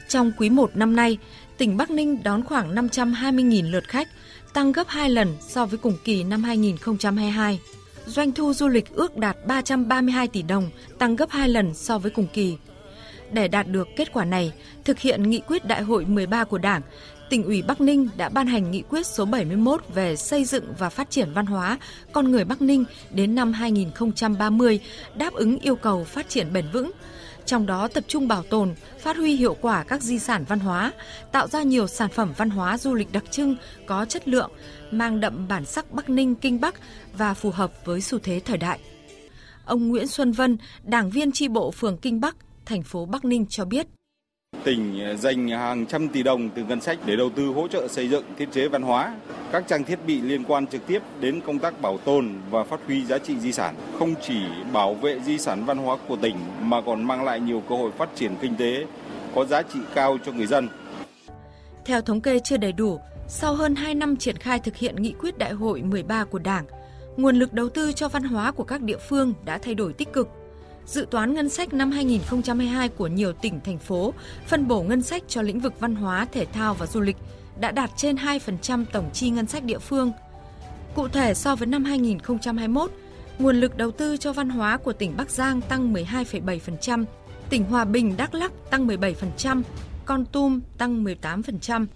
[0.09, 1.19] Trong quý 1 năm nay,
[1.59, 4.09] tỉnh Bắc Ninh đón khoảng 520.000 lượt khách,
[4.53, 7.61] tăng gấp 2 lần so với cùng kỳ năm 2022.
[8.07, 12.11] Doanh thu du lịch ước đạt 332 tỷ đồng, tăng gấp 2 lần so với
[12.11, 12.57] cùng kỳ.
[13.33, 14.53] Để đạt được kết quả này,
[14.85, 16.83] thực hiện nghị quyết đại hội 13 của Đảng,
[17.31, 20.91] tỉnh ủy Bắc Ninh đã ban hành nghị quyết số 71 về xây dựng và
[20.91, 21.79] phát triển văn hóa
[22.12, 24.81] con người Bắc Ninh đến năm 2030,
[25.15, 26.91] đáp ứng yêu cầu phát triển bền vững.
[27.47, 30.93] Trong đó tập trung bảo tồn, phát huy hiệu quả các di sản văn hóa,
[31.33, 34.51] tạo ra nhiều sản phẩm văn hóa du lịch đặc trưng, có chất lượng,
[34.91, 36.75] mang đậm bản sắc Bắc Ninh Kinh Bắc
[37.19, 38.79] và phù hợp với xu thế thời đại.
[39.65, 42.37] Ông Nguyễn Xuân Vân, đảng viên tri bộ phường Kinh Bắc,
[42.67, 43.87] thành phố Bắc Ninh cho biết.
[44.67, 47.89] Tỉnh ờ, dành hàng trăm tỷ đồng từ ngân sách để đầu tư hỗ trợ
[47.89, 49.17] xây dựng thiết chế văn hóa,
[49.53, 52.81] các trang thiết bị liên quan trực tiếp đến công tác bảo tồn và phát
[52.87, 54.41] huy giá trị di sản, không chỉ
[54.73, 57.91] bảo vệ di sản văn hóa của tỉnh mà còn mang lại nhiều cơ hội
[57.99, 58.87] phát triển kinh tế
[59.35, 60.69] có giá trị cao cho người dân.
[61.85, 65.15] Theo thống kê chưa đầy đủ, sau hơn 2 năm triển khai thực hiện nghị
[65.21, 66.65] quyết đại hội 13 của Đảng,
[67.17, 70.13] nguồn lực đầu tư cho văn hóa của các địa phương đã thay đổi tích
[70.13, 70.29] cực–
[70.87, 74.14] dự toán ngân sách năm 2022 của nhiều tỉnh, thành phố
[74.46, 77.16] phân bổ ngân sách cho lĩnh vực văn hóa, thể thao và du lịch
[77.61, 80.12] đã đạt trên 2% tổng chi ngân sách địa phương.
[80.94, 82.90] Cụ thể so với năm 2021,
[83.38, 87.05] nguồn lực đầu tư cho văn hóa của tỉnh Bắc Giang tăng 12,7%,
[87.51, 89.62] tỉnh Hòa Bình, Đắk Lắk tăng 17%,
[90.05, 91.87] Con Tum tăng 18%,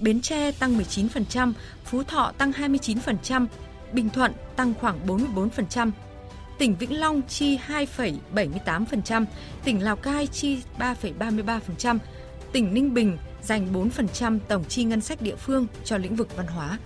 [0.00, 1.52] Bến Tre tăng 19%,
[1.84, 3.46] Phú Thọ tăng 29%,
[3.92, 5.90] Bình Thuận tăng khoảng 44%,
[6.60, 9.24] tỉnh Vĩnh Long chi 2,78%,
[9.64, 11.98] tỉnh Lào Cai chi 3,33%,
[12.52, 16.46] tỉnh Ninh Bình dành 4% tổng chi ngân sách địa phương cho lĩnh vực văn
[16.46, 16.78] hóa.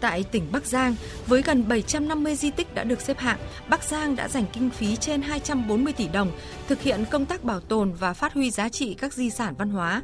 [0.00, 0.94] Tại tỉnh Bắc Giang,
[1.26, 3.38] với gần 750 di tích đã được xếp hạng,
[3.68, 6.30] Bắc Giang đã dành kinh phí trên 240 tỷ đồng
[6.68, 9.70] thực hiện công tác bảo tồn và phát huy giá trị các di sản văn
[9.70, 10.02] hóa.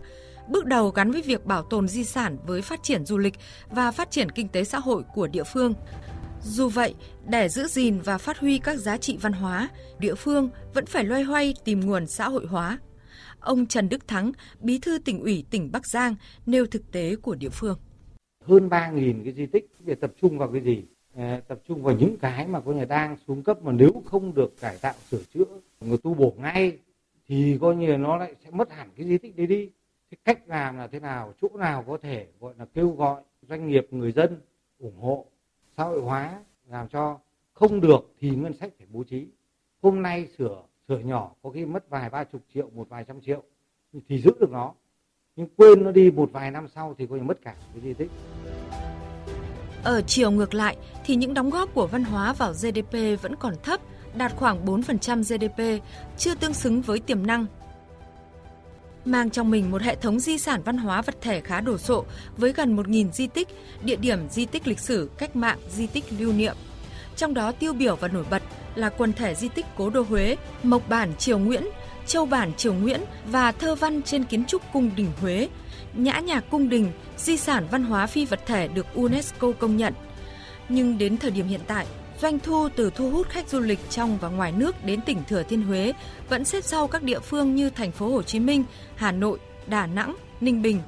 [0.48, 3.34] Bước đầu gắn với việc bảo tồn di sản với phát triển du lịch
[3.70, 5.74] và phát triển kinh tế xã hội của địa phương.
[6.44, 6.94] Dù vậy,
[7.30, 11.04] để giữ gìn và phát huy các giá trị văn hóa, địa phương vẫn phải
[11.04, 12.78] loay hoay tìm nguồn xã hội hóa.
[13.40, 16.14] Ông Trần Đức Thắng, Bí thư tỉnh ủy tỉnh Bắc Giang
[16.46, 17.78] nêu thực tế của địa phương.
[18.44, 20.82] Hơn 3.000 cái di tích để tập trung vào cái gì?
[21.16, 24.34] À, tập trung vào những cái mà có nhà đang xuống cấp mà nếu không
[24.34, 25.44] được cải tạo sửa chữa,
[25.80, 26.78] người tu bổ ngay
[27.28, 29.70] thì coi như nó lại sẽ mất hẳn cái di tích đấy đi.
[30.10, 33.68] Cái cách làm là thế nào, chỗ nào có thể gọi là kêu gọi doanh
[33.68, 34.40] nghiệp, người dân
[34.78, 35.26] ủng hộ
[35.76, 37.18] xã hội hóa làm cho
[37.52, 39.26] không được thì ngân sách phải bố trí.
[39.82, 43.20] Hôm nay sửa sửa nhỏ có khi mất vài ba chục triệu một vài trăm
[43.20, 43.42] triệu
[44.08, 44.72] thì giữ được nó.
[45.36, 47.94] Nhưng quên nó đi một vài năm sau thì coi như mất cả cái di
[47.94, 48.10] tích.
[49.84, 53.54] Ở chiều ngược lại thì những đóng góp của văn hóa vào GDP vẫn còn
[53.62, 53.80] thấp,
[54.16, 55.84] đạt khoảng 4% GDP,
[56.18, 57.46] chưa tương xứng với tiềm năng
[59.04, 62.04] mang trong mình một hệ thống di sản văn hóa vật thể khá đồ sộ
[62.36, 63.48] với gần 1.000 di tích,
[63.82, 66.56] địa điểm di tích lịch sử, cách mạng, di tích lưu niệm.
[67.16, 68.42] Trong đó tiêu biểu và nổi bật
[68.74, 71.64] là quần thể di tích Cố đô Huế, Mộc Bản Triều Nguyễn,
[72.06, 75.48] Châu Bản Triều Nguyễn và thơ văn trên kiến trúc cung đình Huế,
[75.94, 79.94] nhã nhạc cung đình, di sản văn hóa phi vật thể được UNESCO công nhận.
[80.68, 81.86] Nhưng đến thời điểm hiện tại,
[82.22, 85.42] Doanh thu từ thu hút khách du lịch trong và ngoài nước đến tỉnh Thừa
[85.42, 85.92] Thiên Huế
[86.28, 88.64] vẫn xếp sau các địa phương như thành phố Hồ Chí Minh,
[88.96, 90.80] Hà Nội, Đà Nẵng, Ninh Bình.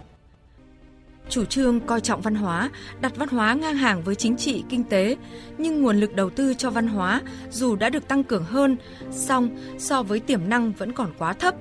[1.28, 2.70] Chủ trương coi trọng văn hóa,
[3.00, 5.16] đặt văn hóa ngang hàng với chính trị, kinh tế,
[5.58, 8.76] nhưng nguồn lực đầu tư cho văn hóa dù đã được tăng cường hơn,
[9.10, 11.54] song so với tiềm năng vẫn còn quá thấp.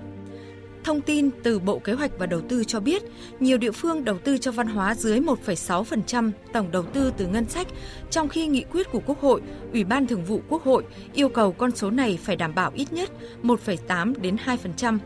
[0.84, 3.04] Thông tin từ Bộ Kế hoạch và Đầu tư cho biết,
[3.40, 7.50] nhiều địa phương đầu tư cho văn hóa dưới 1,6% tổng đầu tư từ ngân
[7.50, 7.68] sách,
[8.12, 9.42] trong khi nghị quyết của Quốc hội,
[9.74, 12.94] Ủy ban Thường vụ Quốc hội yêu cầu con số này phải đảm bảo ít
[12.94, 13.10] nhất
[13.44, 14.98] 1,8 đến 2%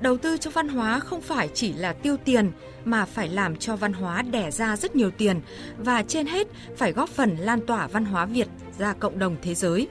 [0.00, 2.50] đầu tư cho văn hóa không phải chỉ là tiêu tiền
[2.84, 5.40] mà phải làm cho văn hóa đẻ ra rất nhiều tiền
[5.78, 9.54] và trên hết phải góp phần lan tỏa văn hóa Việt ra cộng đồng thế
[9.54, 9.88] giới.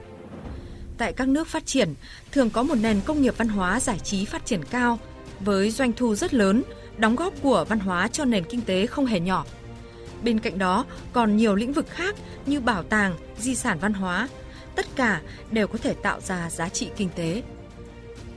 [1.00, 1.94] Tại các nước phát triển,
[2.32, 5.00] thường có một nền công nghiệp văn hóa giải trí phát triển cao
[5.40, 6.64] với doanh thu rất lớn,
[6.98, 9.46] đóng góp của văn hóa cho nền kinh tế không hề nhỏ.
[10.24, 14.28] Bên cạnh đó, còn nhiều lĩnh vực khác như bảo tàng, di sản văn hóa,
[14.76, 17.44] tất cả đều có thể tạo ra giá trị kinh tế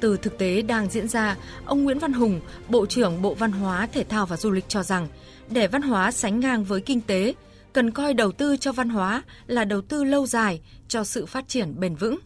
[0.01, 3.89] từ thực tế đang diễn ra, ông Nguyễn Văn Hùng, Bộ trưởng Bộ Văn hóa,
[3.93, 5.09] Thể thao và Du lịch cho rằng,
[5.51, 7.35] để văn hóa sánh ngang với kinh tế,
[7.73, 11.49] cần coi đầu tư cho văn hóa là đầu tư lâu dài cho sự phát
[11.49, 12.19] triển bền vững.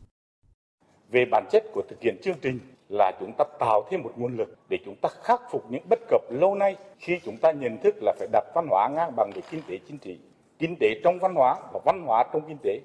[1.08, 4.36] Về bản chất của thực hiện chương trình là chúng ta tạo thêm một nguồn
[4.36, 7.78] lực để chúng ta khắc phục những bất cập lâu nay khi chúng ta nhận
[7.78, 10.18] thức là phải đặt văn hóa ngang bằng với kinh tế chính trị,
[10.58, 12.80] kinh tế trong văn hóa và văn hóa trong kinh tế.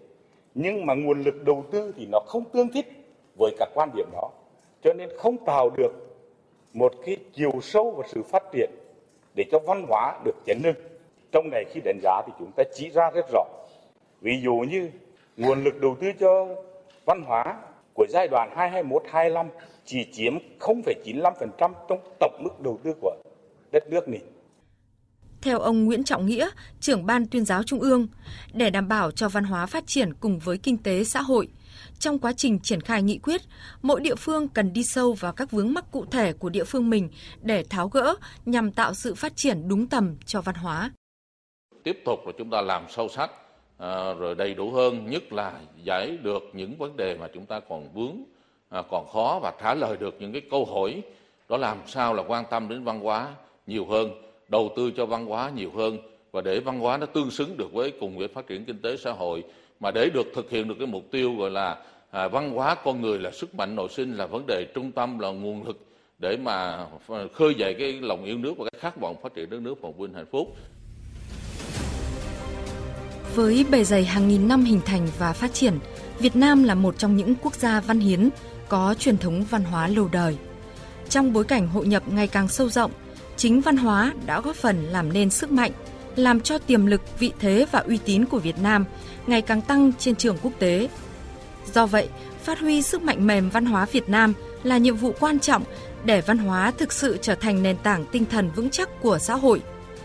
[0.55, 2.85] Nhưng mà nguồn lực đầu tư thì nó không tương thích
[3.39, 4.29] với các quan điểm đó
[4.83, 5.91] cho nên không tạo được
[6.73, 8.69] một cái chiều sâu và sự phát triển
[9.35, 10.75] để cho văn hóa được chấn hưng.
[11.31, 13.43] Trong này khi đánh giá thì chúng ta chỉ ra rất rõ.
[14.21, 14.89] Ví dụ như
[15.37, 16.47] nguồn lực đầu tư cho
[17.05, 17.57] văn hóa
[17.93, 19.47] của giai đoạn 2021-2025
[19.85, 23.15] chỉ chiếm 0,95% trong tổng mức đầu tư của
[23.71, 24.21] đất nước mình.
[25.41, 26.49] Theo ông Nguyễn Trọng Nghĩa,
[26.79, 28.07] trưởng ban tuyên giáo Trung ương,
[28.53, 31.47] để đảm bảo cho văn hóa phát triển cùng với kinh tế xã hội–
[32.01, 33.41] trong quá trình triển khai nghị quyết,
[33.81, 36.89] mỗi địa phương cần đi sâu vào các vướng mắc cụ thể của địa phương
[36.89, 37.09] mình
[37.41, 40.91] để tháo gỡ nhằm tạo sự phát triển đúng tầm cho văn hóa.
[41.83, 43.31] Tiếp tục là chúng ta làm sâu sắc
[43.81, 47.59] à, rồi đầy đủ hơn, nhất là giải được những vấn đề mà chúng ta
[47.59, 48.15] còn vướng,
[48.69, 51.01] à, còn khó và trả lời được những cái câu hỏi
[51.49, 53.27] đó làm sao là quan tâm đến văn hóa
[53.67, 54.11] nhiều hơn,
[54.47, 55.97] đầu tư cho văn hóa nhiều hơn
[56.31, 58.97] và để văn hóa nó tương xứng được với cùng với phát triển kinh tế
[58.97, 59.43] xã hội
[59.79, 61.77] mà để được thực hiện được cái mục tiêu gọi là
[62.11, 65.19] à, văn hóa con người là sức mạnh nội sinh là vấn đề trung tâm
[65.19, 65.77] là nguồn lực
[66.19, 69.49] để mà à, khơi dậy cái lòng yêu nước và cái khát vọng phát triển
[69.49, 70.55] đất nước phồn vinh hạnh phúc.
[73.35, 75.79] Với bề dày hàng nghìn năm hình thành và phát triển,
[76.19, 78.29] Việt Nam là một trong những quốc gia văn hiến
[78.69, 80.37] có truyền thống văn hóa lâu đời.
[81.09, 82.91] Trong bối cảnh hội nhập ngày càng sâu rộng,
[83.37, 85.71] chính văn hóa đã góp phần làm nên sức mạnh,
[86.15, 88.85] làm cho tiềm lực, vị thế và uy tín của Việt Nam
[89.27, 90.89] ngày càng tăng trên trường quốc tế.
[91.73, 92.09] Do vậy,
[92.43, 95.63] phát huy sức mạnh mềm văn hóa Việt Nam là nhiệm vụ quan trọng
[96.05, 99.35] để văn hóa thực sự trở thành nền tảng tinh thần vững chắc của xã
[99.35, 99.61] hội,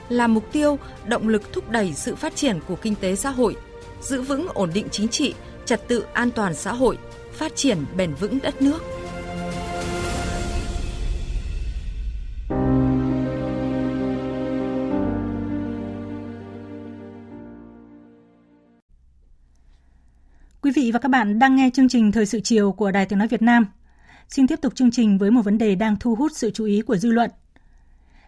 [0.08, 3.56] là mục tiêu, động lực thúc đẩy sự phát triển của kinh tế xã hội,
[4.00, 6.98] giữ vững ổn định chính trị, trật tự an toàn xã hội,
[7.32, 8.82] phát triển bền vững đất nước.
[20.60, 23.18] Quý vị và các bạn đang nghe chương trình Thời sự chiều của Đài Tiếng
[23.18, 23.66] Nói Việt Nam.
[24.28, 26.80] Xin tiếp tục chương trình với một vấn đề đang thu hút sự chú ý
[26.80, 27.30] của dư luận.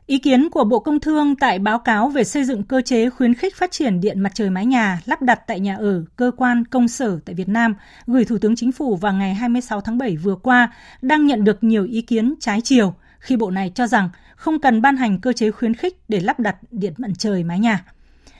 [0.09, 3.35] Ý kiến của Bộ Công Thương tại báo cáo về xây dựng cơ chế khuyến
[3.35, 6.65] khích phát triển điện mặt trời mái nhà lắp đặt tại nhà ở, cơ quan,
[6.65, 7.75] công sở tại Việt Nam
[8.07, 11.65] gửi Thủ tướng Chính phủ vào ngày 26 tháng 7 vừa qua đang nhận được
[11.65, 15.33] nhiều ý kiến trái chiều khi Bộ này cho rằng không cần ban hành cơ
[15.33, 17.85] chế khuyến khích để lắp đặt điện mặt trời mái nhà.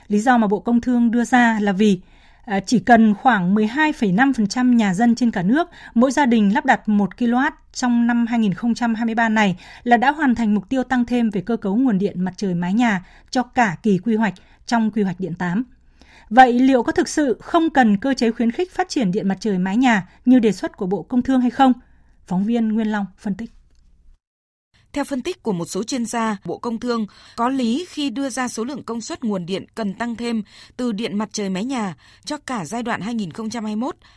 [0.09, 2.01] Lý do mà Bộ Công Thương đưa ra là vì
[2.49, 6.89] À, chỉ cần khoảng 12,5% nhà dân trên cả nước, mỗi gia đình lắp đặt
[6.89, 11.41] 1 kW trong năm 2023 này là đã hoàn thành mục tiêu tăng thêm về
[11.41, 14.35] cơ cấu nguồn điện mặt trời mái nhà cho cả kỳ quy hoạch
[14.67, 15.65] trong quy hoạch điện 8.
[16.31, 19.37] Vậy liệu có thực sự không cần cơ chế khuyến khích phát triển điện mặt
[19.41, 21.73] trời mái nhà như đề xuất của Bộ Công Thương hay không?
[22.27, 23.58] Phóng viên Nguyên Long phân tích.
[24.99, 27.07] Theo phân tích của một số chuyên gia, Bộ Công Thương
[27.37, 30.43] có lý khi đưa ra số lượng công suất nguồn điện cần tăng thêm
[30.77, 33.01] từ điện mặt trời mái nhà cho cả giai đoạn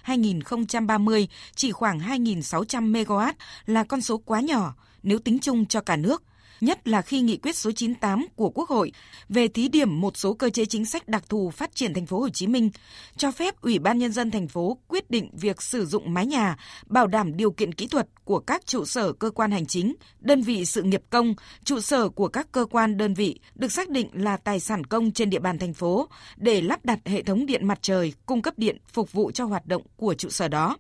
[0.06, 3.34] 2021-2030 chỉ khoảng 2.600 MW
[3.66, 6.24] là con số quá nhỏ nếu tính chung cho cả nước
[6.62, 8.92] nhất là khi nghị quyết số 98 của Quốc hội
[9.30, 12.20] về thí điểm một số cơ chế chính sách đặc thù phát triển thành phố
[12.20, 12.70] Hồ Chí Minh
[13.18, 16.58] cho phép Ủy ban nhân dân thành phố quyết định việc sử dụng mái nhà
[16.86, 20.42] bảo đảm điều kiện kỹ thuật của các trụ sở cơ quan hành chính, đơn
[20.42, 24.10] vị sự nghiệp công, trụ sở của các cơ quan đơn vị được xác định
[24.14, 27.68] là tài sản công trên địa bàn thành phố để lắp đặt hệ thống điện
[27.68, 30.78] mặt trời cung cấp điện phục vụ cho hoạt động của trụ sở đó.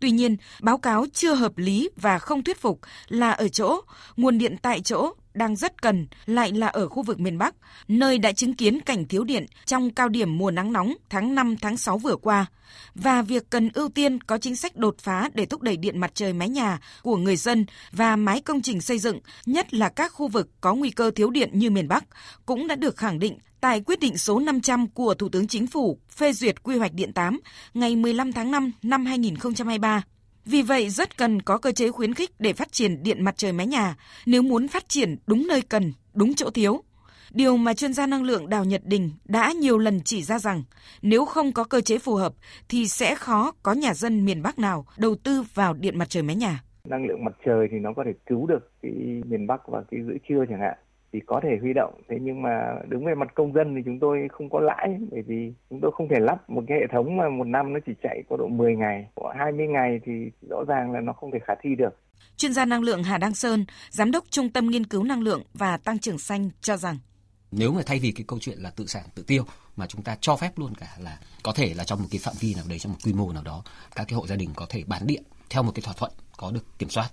[0.00, 3.80] Tuy nhiên, báo cáo chưa hợp lý và không thuyết phục là ở chỗ
[4.16, 7.54] nguồn điện tại chỗ đang rất cần lại là ở khu vực miền Bắc,
[7.88, 11.56] nơi đã chứng kiến cảnh thiếu điện trong cao điểm mùa nắng nóng tháng 5
[11.56, 12.46] tháng 6 vừa qua
[12.94, 16.10] và việc cần ưu tiên có chính sách đột phá để thúc đẩy điện mặt
[16.14, 20.12] trời mái nhà của người dân và mái công trình xây dựng, nhất là các
[20.12, 22.04] khu vực có nguy cơ thiếu điện như miền Bắc,
[22.46, 25.98] cũng đã được khẳng định tại quyết định số 500 của Thủ tướng Chính phủ
[26.10, 27.40] phê duyệt quy hoạch điện 8
[27.74, 30.02] ngày 15 tháng 5 năm 2023.
[30.44, 33.52] Vì vậy rất cần có cơ chế khuyến khích để phát triển điện mặt trời
[33.52, 36.82] mái nhà nếu muốn phát triển đúng nơi cần, đúng chỗ thiếu.
[37.30, 40.62] Điều mà chuyên gia năng lượng Đào Nhật Đình đã nhiều lần chỉ ra rằng
[41.02, 42.32] nếu không có cơ chế phù hợp
[42.68, 46.22] thì sẽ khó có nhà dân miền Bắc nào đầu tư vào điện mặt trời
[46.22, 46.62] mái nhà.
[46.88, 48.92] Năng lượng mặt trời thì nó có thể cứu được cái
[49.24, 50.78] miền Bắc và cái giữa trưa chẳng hạn
[51.12, 51.94] thì có thể huy động.
[52.08, 52.50] Thế nhưng mà
[52.88, 55.90] đứng về mặt công dân thì chúng tôi không có lãi bởi vì chúng tôi
[55.94, 58.48] không thể lắp một cái hệ thống mà một năm nó chỉ chạy có độ
[58.48, 60.12] 10 ngày hoặc 20 ngày thì
[60.50, 61.98] rõ ràng là nó không thể khả thi được.
[62.36, 65.42] Chuyên gia năng lượng Hà Đăng Sơn giám đốc trung tâm nghiên cứu năng lượng
[65.54, 66.96] và tăng trưởng xanh cho rằng
[67.52, 69.44] nếu mà thay vì cái câu chuyện là tự sản tự tiêu
[69.76, 72.34] mà chúng ta cho phép luôn cả là có thể là trong một cái phạm
[72.40, 73.62] vi nào đấy trong một quy mô nào đó
[73.94, 76.50] các cái hộ gia đình có thể bán điện theo một cái thỏa thuận có
[76.50, 77.10] được kiểm soát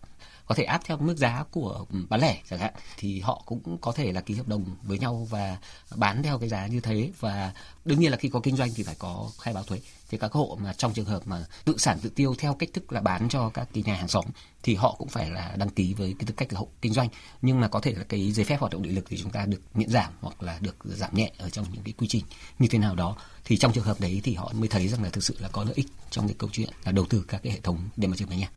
[0.50, 3.92] có thể áp theo mức giá của bán lẻ chẳng hạn, thì họ cũng có
[3.92, 5.58] thể là ký hợp đồng với nhau và
[5.96, 7.12] bán theo cái giá như thế.
[7.20, 7.54] Và
[7.86, 9.80] đương nhiên là khi có kinh doanh thì phải có khai báo thuế.
[10.10, 12.92] Thì các hộ mà trong trường hợp mà tự sản tự tiêu theo cách thức
[12.92, 14.26] là bán cho các cái nhà hàng xóm
[14.64, 17.10] thì họ cũng phải là đăng ký với cái tư cách là hộ kinh doanh.
[17.42, 19.46] Nhưng mà có thể là cái giấy phép hoạt động địa lực thì chúng ta
[19.46, 22.26] được miễn giảm hoặc là được giảm nhẹ ở trong những cái quy trình
[22.60, 23.18] như thế nào đó.
[23.46, 25.64] Thì trong trường hợp đấy thì họ mới thấy rằng là thực sự là có
[25.64, 28.18] lợi ích trong cái câu chuyện là đầu tư các cái hệ thống điện mặt
[28.20, 28.50] trời mái nhà.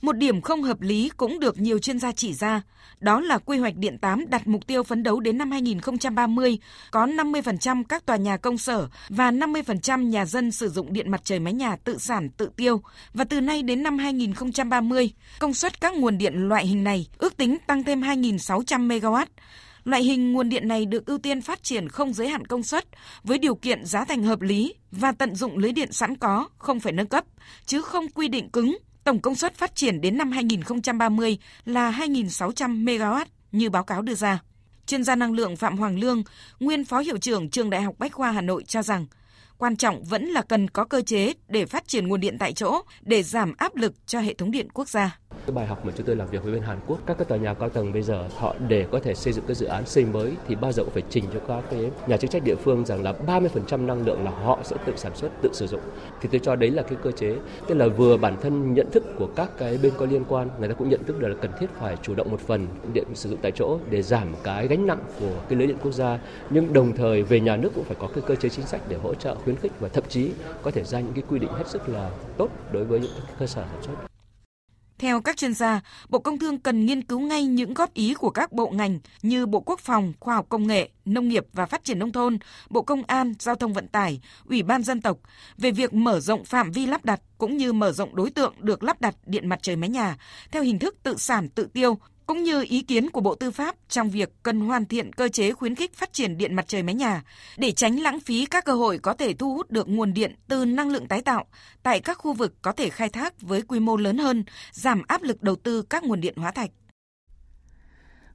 [0.00, 2.62] Một điểm không hợp lý cũng được nhiều chuyên gia chỉ ra,
[3.00, 6.58] đó là quy hoạch điện 8 đặt mục tiêu phấn đấu đến năm 2030
[6.90, 11.20] có 50% các tòa nhà công sở và 50% nhà dân sử dụng điện mặt
[11.24, 12.82] trời mái nhà tự sản tự tiêu
[13.14, 17.36] và từ nay đến năm 2030, công suất các nguồn điện loại hình này ước
[17.36, 19.26] tính tăng thêm 2.600 MW.
[19.84, 22.84] Loại hình nguồn điện này được ưu tiên phát triển không giới hạn công suất
[23.22, 26.80] với điều kiện giá thành hợp lý và tận dụng lưới điện sẵn có, không
[26.80, 27.24] phải nâng cấp,
[27.66, 28.78] chứ không quy định cứng
[29.08, 34.14] Tổng công suất phát triển đến năm 2030 là 2.600 MW như báo cáo đưa
[34.14, 34.42] ra.
[34.86, 36.22] Chuyên gia năng lượng Phạm Hoàng Lương,
[36.60, 39.06] nguyên phó hiệu trưởng trường Đại học Bách khoa Hà Nội cho rằng,
[39.58, 42.82] quan trọng vẫn là cần có cơ chế để phát triển nguồn điện tại chỗ
[43.00, 45.18] để giảm áp lực cho hệ thống điện quốc gia.
[45.48, 47.38] Cái bài học mà chúng tôi làm việc với bên Hàn Quốc, các cái tòa
[47.38, 50.04] nhà cao tầng bây giờ họ để có thể xây dựng cái dự án xây
[50.04, 52.86] mới thì bao giờ cũng phải trình cho các cái nhà chức trách địa phương
[52.86, 55.80] rằng là 30% năng lượng là họ sẽ tự sản xuất, tự sử dụng.
[56.20, 57.36] Thì tôi cho đấy là cái cơ chế,
[57.68, 60.68] tức là vừa bản thân nhận thức của các cái bên có liên quan, người
[60.68, 63.30] ta cũng nhận thức được là cần thiết phải chủ động một phần điện sử
[63.30, 66.18] dụng tại chỗ để giảm cái gánh nặng của cái lưới điện quốc gia,
[66.50, 68.96] nhưng đồng thời về nhà nước cũng phải có cái cơ chế chính sách để
[68.96, 70.30] hỗ trợ khuyến khích và thậm chí
[70.62, 73.46] có thể ra những cái quy định hết sức là tốt đối với những cơ
[73.46, 74.07] sở sản xuất.
[74.98, 78.30] Theo các chuyên gia, Bộ Công Thương cần nghiên cứu ngay những góp ý của
[78.30, 81.84] các bộ ngành như Bộ Quốc phòng, Khoa học Công nghệ, Nông nghiệp và Phát
[81.84, 82.38] triển Nông thôn,
[82.70, 85.18] Bộ Công an, Giao thông Vận tải, Ủy ban Dân tộc
[85.58, 88.82] về việc mở rộng phạm vi lắp đặt cũng như mở rộng đối tượng được
[88.82, 90.16] lắp đặt điện mặt trời mái nhà
[90.50, 91.98] theo hình thức tự sản tự tiêu
[92.28, 95.52] cũng như ý kiến của Bộ Tư pháp trong việc cần hoàn thiện cơ chế
[95.52, 97.22] khuyến khích phát triển điện mặt trời mái nhà
[97.56, 100.64] để tránh lãng phí các cơ hội có thể thu hút được nguồn điện từ
[100.64, 101.44] năng lượng tái tạo
[101.82, 105.22] tại các khu vực có thể khai thác với quy mô lớn hơn, giảm áp
[105.22, 106.70] lực đầu tư các nguồn điện hóa thạch.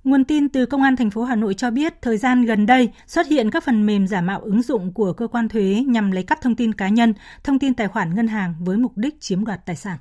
[0.03, 2.89] Nguồn tin từ Công an thành phố Hà Nội cho biết, thời gian gần đây
[3.07, 6.23] xuất hiện các phần mềm giả mạo ứng dụng của cơ quan thuế nhằm lấy
[6.23, 9.45] cắp thông tin cá nhân, thông tin tài khoản ngân hàng với mục đích chiếm
[9.45, 9.97] đoạt tài sản.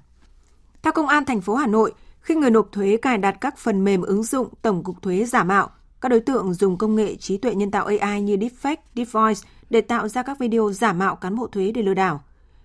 [0.83, 3.85] Theo Công an thành phố Hà Nội, khi người nộp thuế cài đặt các phần
[3.85, 7.37] mềm ứng dụng Tổng cục Thuế giả mạo, các đối tượng dùng công nghệ trí
[7.37, 11.37] tuệ nhân tạo AI như Deepfake, Deepvoice để tạo ra các video giả mạo cán
[11.37, 12.23] bộ thuế để lừa đảo.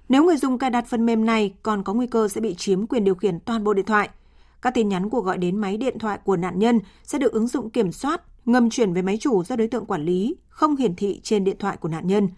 [0.09, 2.87] Nếu người dùng cài đặt phần mềm này còn có nguy cơ sẽ bị chiếm
[2.87, 4.09] quyền điều khiển toàn bộ điện thoại.
[4.61, 7.47] Các tin nhắn của gọi đến máy điện thoại của nạn nhân sẽ được ứng
[7.47, 10.95] dụng kiểm soát, ngầm chuyển về máy chủ do đối tượng quản lý, không hiển
[10.95, 12.29] thị trên điện thoại của nạn nhân.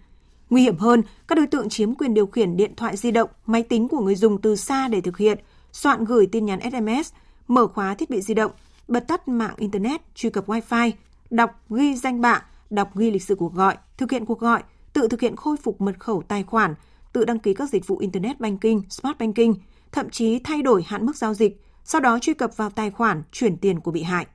[0.50, 3.62] Nguy hiểm hơn, các đối tượng chiếm quyền điều khiển điện thoại di động, máy
[3.62, 5.38] tính của người dùng từ xa để thực hiện,
[5.72, 7.12] soạn gửi tin nhắn SMS,
[7.48, 8.52] mở khóa thiết bị di động,
[8.88, 10.92] bật tắt mạng Internet, truy cập Wi-Fi,
[11.30, 15.08] đọc ghi danh bạ, đọc ghi lịch sử cuộc gọi, thực hiện cuộc gọi, tự
[15.08, 16.74] thực hiện khôi phục mật khẩu tài khoản,
[17.12, 19.52] tự đăng ký các dịch vụ Internet Banking, Smart Banking,
[19.92, 23.22] thậm chí thay đổi hạn mức giao dịch, sau đó truy cập vào tài khoản
[23.32, 24.26] chuyển tiền của bị hại.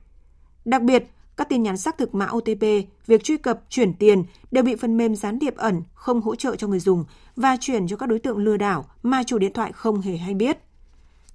[0.64, 1.04] Đặc biệt,
[1.36, 2.62] các tin nhắn xác thực mã OTP,
[3.06, 6.56] việc truy cập, chuyển tiền đều bị phần mềm gián điệp ẩn không hỗ trợ
[6.56, 7.04] cho người dùng
[7.36, 10.34] và chuyển cho các đối tượng lừa đảo mà chủ điện thoại không hề hay
[10.34, 10.58] biết.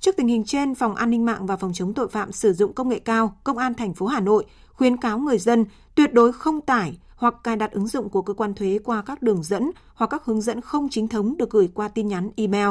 [0.01, 2.73] Trước tình hình trên, Phòng An ninh mạng và Phòng chống tội phạm sử dụng
[2.73, 6.33] công nghệ cao, Công an thành phố Hà Nội khuyến cáo người dân tuyệt đối
[6.33, 9.71] không tải hoặc cài đặt ứng dụng của cơ quan thuế qua các đường dẫn
[9.93, 12.69] hoặc các hướng dẫn không chính thống được gửi qua tin nhắn email.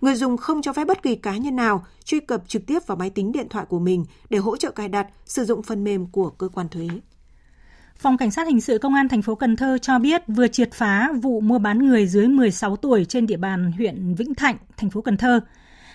[0.00, 2.96] Người dùng không cho phép bất kỳ cá nhân nào truy cập trực tiếp vào
[2.96, 6.06] máy tính điện thoại của mình để hỗ trợ cài đặt, sử dụng phần mềm
[6.06, 6.88] của cơ quan thuế.
[7.96, 10.72] Phòng Cảnh sát Hình sự Công an thành phố Cần Thơ cho biết vừa triệt
[10.72, 14.90] phá vụ mua bán người dưới 16 tuổi trên địa bàn huyện Vĩnh Thạnh, thành
[14.90, 15.40] phố Cần Thơ.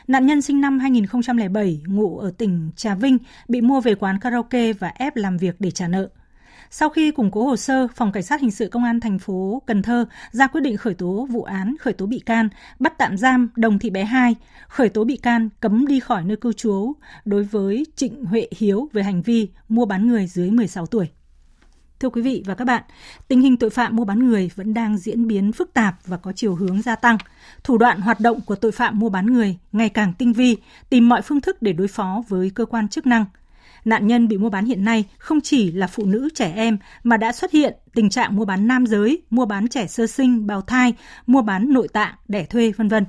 [0.09, 4.73] Nạn nhân sinh năm 2007, ngụ ở tỉnh Trà Vinh, bị mua về quán karaoke
[4.73, 6.09] và ép làm việc để trả nợ.
[6.69, 9.61] Sau khi củng cố hồ sơ, Phòng Cảnh sát Hình sự Công an thành phố
[9.65, 12.49] Cần Thơ ra quyết định khởi tố vụ án, khởi tố bị can,
[12.79, 14.35] bắt tạm giam Đồng Thị Bé Hai,
[14.67, 16.93] khởi tố bị can, cấm đi khỏi nơi cư trú
[17.25, 21.09] đối với Trịnh Huệ Hiếu về hành vi mua bán người dưới 16 tuổi.
[21.99, 22.83] Thưa quý vị và các bạn,
[23.27, 26.31] tình hình tội phạm mua bán người vẫn đang diễn biến phức tạp và có
[26.31, 27.17] chiều hướng gia tăng.
[27.63, 30.57] Thủ đoạn hoạt động của tội phạm mua bán người ngày càng tinh vi,
[30.89, 33.25] tìm mọi phương thức để đối phó với cơ quan chức năng.
[33.85, 37.17] Nạn nhân bị mua bán hiện nay không chỉ là phụ nữ trẻ em mà
[37.17, 40.61] đã xuất hiện tình trạng mua bán nam giới, mua bán trẻ sơ sinh, bào
[40.61, 40.93] thai,
[41.27, 43.05] mua bán nội tạng, đẻ thuê, vân vân.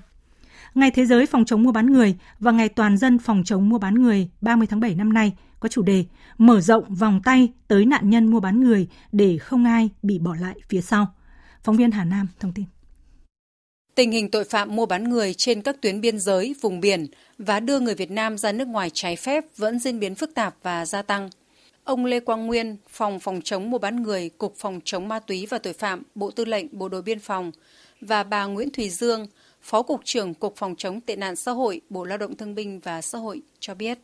[0.74, 3.78] Ngày Thế giới phòng chống mua bán người và Ngày Toàn dân phòng chống mua
[3.78, 6.04] bán người 30 tháng 7 năm nay có chủ đề
[6.38, 10.34] mở rộng vòng tay tới nạn nhân mua bán người để không ai bị bỏ
[10.40, 11.14] lại phía sau.
[11.62, 12.64] Phóng viên Hà Nam thông tin.
[13.94, 17.06] Tình hình tội phạm mua bán người trên các tuyến biên giới, vùng biển
[17.38, 20.54] và đưa người Việt Nam ra nước ngoài trái phép vẫn diễn biến phức tạp
[20.62, 21.30] và gia tăng.
[21.84, 25.46] Ông Lê Quang Nguyên, Phòng Phòng chống mua bán người, Cục Phòng chống ma túy
[25.46, 27.52] và tội phạm, Bộ Tư lệnh Bộ đội Biên phòng
[28.00, 29.26] và bà Nguyễn Thùy Dương,
[29.62, 32.80] Phó Cục trưởng Cục Phòng chống tệ nạn xã hội, Bộ Lao động Thương binh
[32.80, 33.98] và Xã hội cho biết.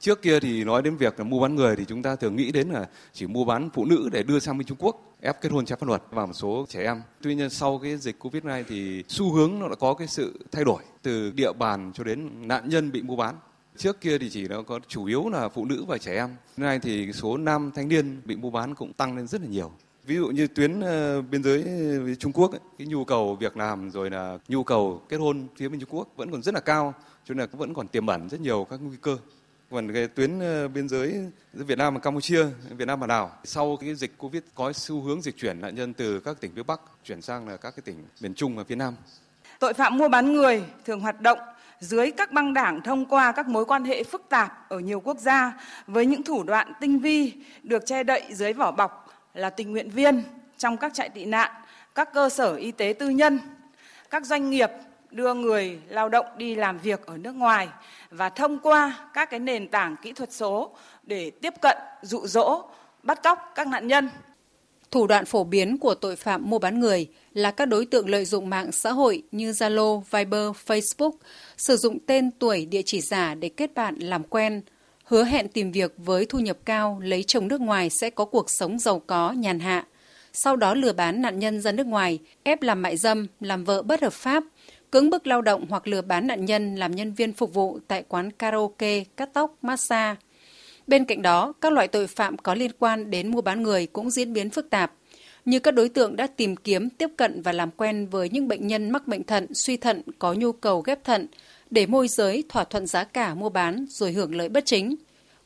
[0.00, 2.52] Trước kia thì nói đến việc là mua bán người thì chúng ta thường nghĩ
[2.52, 5.52] đến là chỉ mua bán phụ nữ để đưa sang bên Trung Quốc ép kết
[5.52, 7.02] hôn trái pháp luật và một số trẻ em.
[7.22, 10.44] Tuy nhiên sau cái dịch Covid này thì xu hướng nó đã có cái sự
[10.52, 13.34] thay đổi từ địa bàn cho đến nạn nhân bị mua bán.
[13.76, 16.36] Trước kia thì chỉ nó có chủ yếu là phụ nữ và trẻ em.
[16.56, 19.72] Nay thì số nam thanh niên bị mua bán cũng tăng lên rất là nhiều.
[20.10, 23.36] Ví dụ như tuyến uh, biên giới ờ, với Trung Quốc, ấy, cái nhu cầu
[23.40, 26.54] việc làm rồi là nhu cầu kết hôn phía bên Trung Quốc vẫn còn rất
[26.54, 26.94] là cao,
[27.24, 29.16] cho nên là vẫn còn tiềm ẩn rất nhiều các nguy cơ.
[29.70, 31.14] Còn cái tuyến ờ, biên giới
[31.54, 35.00] giữa Việt Nam và Campuchia, Việt Nam và Lào, sau cái dịch Covid có xu
[35.00, 37.82] hướng dịch chuyển nạn nhân từ các tỉnh phía Bắc chuyển sang là các cái
[37.84, 38.94] tỉnh miền Trung và phía Nam.
[39.58, 41.38] Tội phạm mua bán người thường hoạt động
[41.80, 45.18] dưới các băng đảng thông qua các mối quan hệ phức tạp ở nhiều quốc
[45.18, 45.52] gia
[45.86, 47.32] với những thủ đoạn tinh vi
[47.62, 50.22] được che đậy dưới vỏ bọc là tình nguyện viên
[50.58, 51.50] trong các trại tị nạn,
[51.94, 53.38] các cơ sở y tế tư nhân,
[54.10, 54.70] các doanh nghiệp
[55.10, 57.68] đưa người lao động đi làm việc ở nước ngoài
[58.10, 62.64] và thông qua các cái nền tảng kỹ thuật số để tiếp cận, dụ dỗ,
[63.02, 64.08] bắt cóc các nạn nhân.
[64.90, 68.24] Thủ đoạn phổ biến của tội phạm mua bán người là các đối tượng lợi
[68.24, 71.12] dụng mạng xã hội như Zalo, Viber, Facebook,
[71.56, 74.62] sử dụng tên tuổi địa chỉ giả để kết bạn làm quen,
[75.10, 78.50] hứa hẹn tìm việc với thu nhập cao, lấy chồng nước ngoài sẽ có cuộc
[78.50, 79.86] sống giàu có, nhàn hạ.
[80.32, 83.82] Sau đó lừa bán nạn nhân ra nước ngoài, ép làm mại dâm, làm vợ
[83.82, 84.44] bất hợp pháp,
[84.90, 88.04] cưỡng bức lao động hoặc lừa bán nạn nhân làm nhân viên phục vụ tại
[88.08, 90.20] quán karaoke, cắt tóc, massage.
[90.86, 94.10] Bên cạnh đó, các loại tội phạm có liên quan đến mua bán người cũng
[94.10, 94.92] diễn biến phức tạp,
[95.44, 98.66] như các đối tượng đã tìm kiếm, tiếp cận và làm quen với những bệnh
[98.66, 101.26] nhân mắc bệnh thận, suy thận có nhu cầu ghép thận
[101.70, 104.96] để môi giới thỏa thuận giá cả mua bán rồi hưởng lợi bất chính.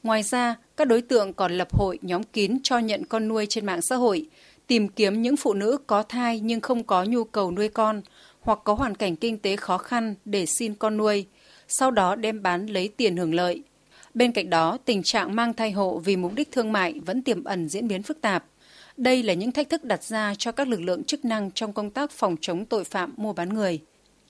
[0.03, 3.67] Ngoài ra, các đối tượng còn lập hội nhóm kín cho nhận con nuôi trên
[3.67, 4.27] mạng xã hội,
[4.67, 8.03] tìm kiếm những phụ nữ có thai nhưng không có nhu cầu nuôi con
[8.41, 11.27] hoặc có hoàn cảnh kinh tế khó khăn để xin con nuôi,
[11.69, 13.63] sau đó đem bán lấy tiền hưởng lợi.
[14.15, 17.45] Bên cạnh đó, tình trạng mang thai hộ vì mục đích thương mại vẫn tiềm
[17.45, 18.45] ẩn diễn biến phức tạp.
[18.97, 21.91] Đây là những thách thức đặt ra cho các lực lượng chức năng trong công
[21.91, 23.81] tác phòng chống tội phạm mua bán người.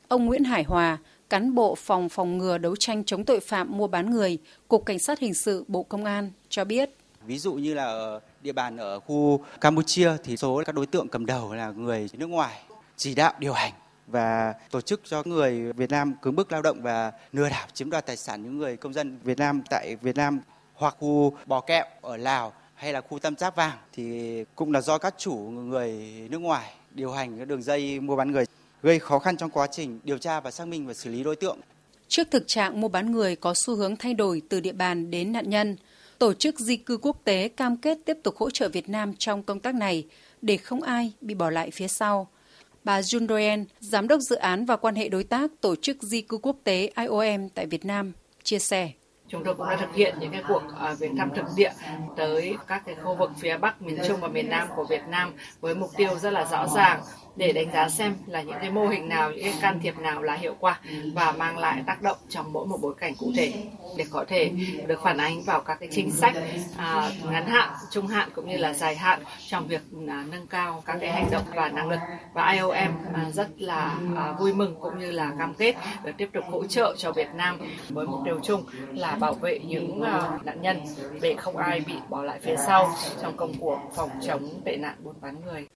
[0.09, 0.99] Ông Nguyễn Hải Hòa,
[1.35, 4.99] cán bộ phòng phòng ngừa đấu tranh chống tội phạm mua bán người, Cục Cảnh
[4.99, 6.91] sát Hình sự Bộ Công an cho biết.
[7.27, 11.09] Ví dụ như là ở địa bàn ở khu Campuchia thì số các đối tượng
[11.09, 12.61] cầm đầu là người nước ngoài
[12.97, 13.73] chỉ đạo điều hành
[14.07, 17.91] và tổ chức cho người Việt Nam cưỡng bức lao động và lừa đảo chiếm
[17.91, 20.41] đoạt tài sản những người công dân Việt Nam tại Việt Nam
[20.75, 24.81] hoặc khu bò kẹo ở Lào hay là khu tam giác vàng thì cũng là
[24.81, 25.93] do các chủ người
[26.31, 28.45] nước ngoài điều hành cái đường dây mua bán người
[28.85, 31.37] gây khó khăn trong quá trình điều tra và xác minh và xử lý đối
[31.37, 31.59] tượng.
[32.09, 35.33] Trước thực trạng mua bán người có xu hướng thay đổi từ địa bàn đến
[35.33, 35.77] nạn nhân,
[36.19, 39.43] Tổ chức Di cư Quốc tế cam kết tiếp tục hỗ trợ Việt Nam trong
[39.43, 40.07] công tác này
[40.43, 42.29] để không ai bị bỏ lại phía sau.
[42.85, 46.21] Bà Jun Doyen, Giám đốc dự án và quan hệ đối tác Tổ chức Di
[46.21, 48.13] cư Quốc tế IOM tại Việt Nam,
[48.43, 48.91] chia sẻ.
[49.29, 50.63] Chúng tôi cũng đã thực hiện những cái cuộc
[50.93, 51.73] uh, viếng thăm thực địa
[52.17, 55.33] tới các cái khu vực phía Bắc, miền Trung và miền Nam của Việt Nam
[55.61, 57.01] với mục tiêu rất là rõ ràng
[57.37, 60.23] để đánh giá xem là những cái mô hình nào, những cái can thiệp nào
[60.23, 60.81] là hiệu quả
[61.15, 63.53] và mang lại tác động trong mỗi một bối cảnh cụ thể
[63.97, 64.53] để có thể
[64.87, 66.35] được phản ánh vào các cái chính sách
[66.77, 70.83] à, ngắn hạn, trung hạn cũng như là dài hạn trong việc à, nâng cao
[70.87, 71.99] các cái hành động và năng lực
[72.35, 75.75] và IOM à, rất là à, vui mừng cũng như là cam kết
[76.05, 77.59] để tiếp tục hỗ trợ cho Việt Nam
[77.89, 80.81] với mục tiêu chung là bảo vệ những à, nạn nhân
[81.21, 82.91] để không ai bị bỏ lại phía sau
[83.23, 85.67] trong công cuộc phòng chống tệ nạn buôn bán người.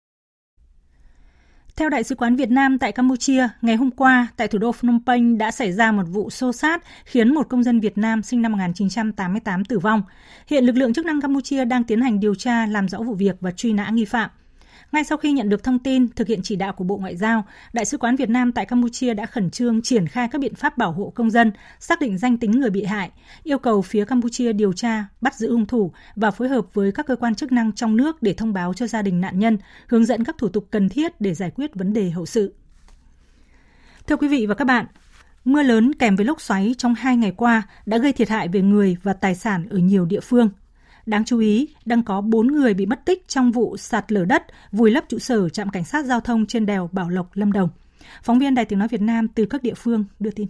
[1.79, 5.01] Theo Đại sứ quán Việt Nam tại Campuchia, ngày hôm qua tại thủ đô Phnom
[5.07, 8.43] Penh đã xảy ra một vụ xô xát khiến một công dân Việt Nam sinh
[8.43, 10.03] năm 1988 tử vong.
[10.47, 13.37] Hiện lực lượng chức năng Campuchia đang tiến hành điều tra làm rõ vụ việc
[13.41, 14.31] và truy nã nghi phạm.
[14.93, 17.45] Ngay sau khi nhận được thông tin thực hiện chỉ đạo của Bộ Ngoại giao,
[17.73, 20.79] Đại sứ quán Việt Nam tại Campuchia đã khẩn trương triển khai các biện pháp
[20.79, 23.11] bảo hộ công dân, xác định danh tính người bị hại,
[23.43, 27.07] yêu cầu phía Campuchia điều tra, bắt giữ hung thủ và phối hợp với các
[27.07, 29.59] cơ quan chức năng trong nước để thông báo cho gia đình nạn nhân,
[29.89, 32.55] hướng dẫn các thủ tục cần thiết để giải quyết vấn đề hậu sự.
[34.07, 34.87] Thưa quý vị và các bạn,
[35.45, 38.63] mưa lớn kèm với lốc xoáy trong hai ngày qua đã gây thiệt hại về
[38.63, 40.49] người và tài sản ở nhiều địa phương.
[41.09, 44.47] Đáng chú ý, đang có 4 người bị mất tích trong vụ sạt lở đất
[44.73, 47.69] vùi lấp trụ sở trạm cảnh sát giao thông trên đèo Bảo Lộc, Lâm Đồng.
[48.23, 50.49] Phóng viên Đài Tiếng Nói Việt Nam từ các địa phương đưa tin.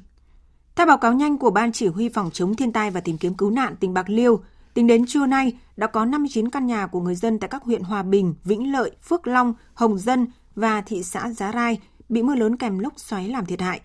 [0.76, 3.34] Theo báo cáo nhanh của Ban Chỉ huy Phòng chống thiên tai và tìm kiếm
[3.34, 4.40] cứu nạn tỉnh Bạc Liêu,
[4.74, 7.82] tính đến trưa nay đã có 59 căn nhà của người dân tại các huyện
[7.82, 11.78] Hòa Bình, Vĩnh Lợi, Phước Long, Hồng Dân và thị xã Giá Rai
[12.08, 13.80] bị mưa lớn kèm lốc xoáy làm thiệt hại.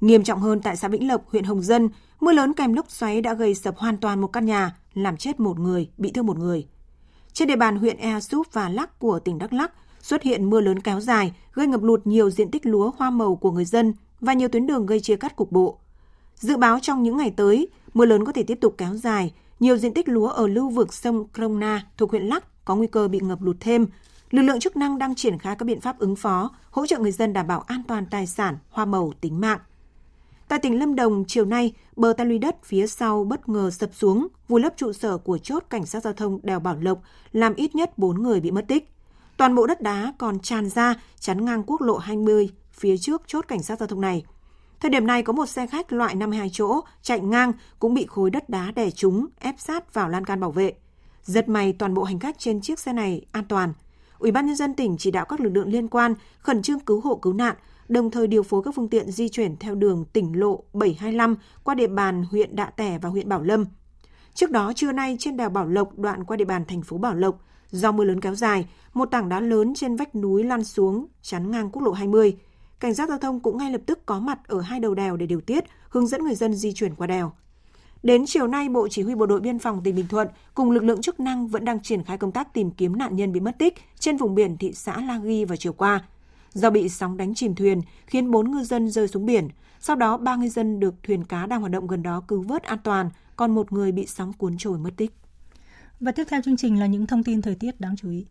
[0.00, 1.88] Nghiêm trọng hơn tại xã Vĩnh Lộc, huyện Hồng Dân,
[2.20, 5.40] mưa lớn kèm lốc xoáy đã gây sập hoàn toàn một căn nhà, làm chết
[5.40, 6.66] một người, bị thương một người.
[7.32, 10.60] Trên địa bàn huyện Ea Súp và Lắc của tỉnh Đắk Lắc xuất hiện mưa
[10.60, 13.94] lớn kéo dài, gây ngập lụt nhiều diện tích lúa hoa màu của người dân
[14.20, 15.78] và nhiều tuyến đường gây chia cắt cục bộ.
[16.36, 19.76] Dự báo trong những ngày tới, mưa lớn có thể tiếp tục kéo dài, nhiều
[19.76, 23.20] diện tích lúa ở lưu vực sông Krona thuộc huyện Lắc có nguy cơ bị
[23.20, 23.86] ngập lụt thêm.
[24.30, 27.12] Lực lượng chức năng đang triển khai các biện pháp ứng phó, hỗ trợ người
[27.12, 29.58] dân đảm bảo an toàn tài sản, hoa màu, tính mạng.
[30.48, 33.94] Tại tỉnh Lâm Đồng, chiều nay, bờ ta luy đất phía sau bất ngờ sập
[33.94, 37.54] xuống, vùi lấp trụ sở của chốt cảnh sát giao thông đèo Bảo Lộc, làm
[37.54, 38.90] ít nhất 4 người bị mất tích.
[39.36, 43.44] Toàn bộ đất đá còn tràn ra, chắn ngang quốc lộ 20 phía trước chốt
[43.48, 44.24] cảnh sát giao thông này.
[44.80, 48.30] Thời điểm này có một xe khách loại 52 chỗ chạy ngang cũng bị khối
[48.30, 50.72] đất đá đè trúng, ép sát vào lan can bảo vệ.
[51.22, 53.72] Giật may toàn bộ hành khách trên chiếc xe này an toàn.
[54.18, 57.00] Ủy ban nhân dân tỉnh chỉ đạo các lực lượng liên quan khẩn trương cứu
[57.00, 57.56] hộ cứu nạn,
[57.88, 61.74] đồng thời điều phối các phương tiện di chuyển theo đường tỉnh lộ 725 qua
[61.74, 63.64] địa bàn huyện Đạ Tẻ và huyện Bảo Lâm.
[64.34, 67.14] Trước đó, trưa nay trên đèo Bảo Lộc đoạn qua địa bàn thành phố Bảo
[67.14, 71.06] Lộc, do mưa lớn kéo dài, một tảng đá lớn trên vách núi lăn xuống,
[71.22, 72.36] chắn ngang quốc lộ 20.
[72.80, 75.26] Cảnh sát giao thông cũng ngay lập tức có mặt ở hai đầu đèo để
[75.26, 77.32] điều tiết, hướng dẫn người dân di chuyển qua đèo.
[78.02, 80.84] Đến chiều nay, Bộ Chỉ huy Bộ đội Biên phòng tỉnh Bình Thuận cùng lực
[80.84, 83.58] lượng chức năng vẫn đang triển khai công tác tìm kiếm nạn nhân bị mất
[83.58, 86.04] tích trên vùng biển thị xã La Ghi vào chiều qua
[86.54, 89.48] do bị sóng đánh chìm thuyền khiến 4 ngư dân rơi xuống biển.
[89.80, 92.62] Sau đó, ba ngư dân được thuyền cá đang hoạt động gần đó cứu vớt
[92.62, 95.10] an toàn, còn một người bị sóng cuốn trôi mất tích.
[96.00, 98.26] Và tiếp theo chương trình là những thông tin thời tiết đáng chú ý.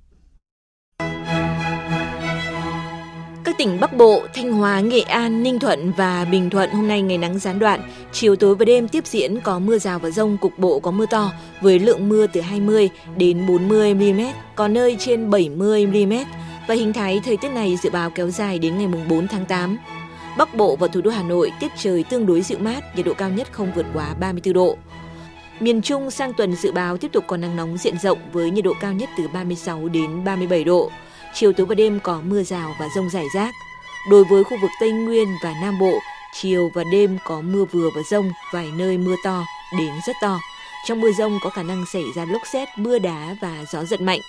[3.43, 7.01] Các tỉnh Bắc Bộ, Thanh Hóa, Nghệ An, Ninh Thuận và Bình Thuận hôm nay
[7.01, 10.37] ngày nắng gián đoạn, chiều tối và đêm tiếp diễn có mưa rào và rông,
[10.37, 14.21] cục bộ có mưa to với lượng mưa từ 20 đến 40 mm,
[14.55, 16.13] có nơi trên 70 mm
[16.67, 19.77] và hình thái thời tiết này dự báo kéo dài đến ngày 4 tháng 8.
[20.37, 23.13] Bắc Bộ và thủ đô Hà Nội tiết trời tương đối dịu mát, nhiệt độ
[23.13, 24.77] cao nhất không vượt quá 34 độ.
[25.59, 28.65] Miền Trung sang tuần dự báo tiếp tục có nắng nóng diện rộng với nhiệt
[28.65, 30.91] độ cao nhất từ 36 đến 37 độ.
[31.33, 33.53] Chiều tối và đêm có mưa rào và rông rải rác.
[34.09, 35.99] Đối với khu vực Tây Nguyên và Nam Bộ,
[36.33, 39.43] chiều và đêm có mưa vừa và rông, vài nơi mưa to
[39.77, 40.39] đến rất to.
[40.87, 44.01] Trong mưa rông có khả năng xảy ra lốc xét, mưa đá và gió giật
[44.01, 44.19] mạnh.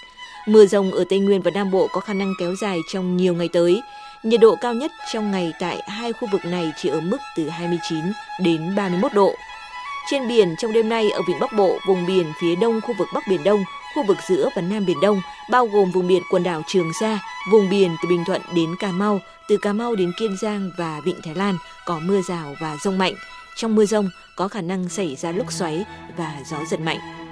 [0.47, 3.35] Mưa rông ở Tây Nguyên và Nam Bộ có khả năng kéo dài trong nhiều
[3.35, 3.83] ngày tới.
[4.23, 7.49] Nhiệt độ cao nhất trong ngày tại hai khu vực này chỉ ở mức từ
[7.49, 7.99] 29
[8.43, 9.35] đến 31 độ.
[10.11, 13.09] Trên biển trong đêm nay ở vịnh Bắc Bộ, vùng biển phía đông khu vực
[13.15, 13.65] Bắc Biển Đông,
[13.95, 15.21] khu vực giữa và Nam Biển Đông,
[15.51, 17.19] bao gồm vùng biển quần đảo Trường Sa,
[17.51, 21.01] vùng biển từ Bình Thuận đến Cà Mau, từ Cà Mau đến Kiên Giang và
[21.05, 23.15] Vịnh Thái Lan có mưa rào và rông mạnh.
[23.57, 25.85] Trong mưa rông có khả năng xảy ra lốc xoáy
[26.17, 27.24] và gió giật mạnh.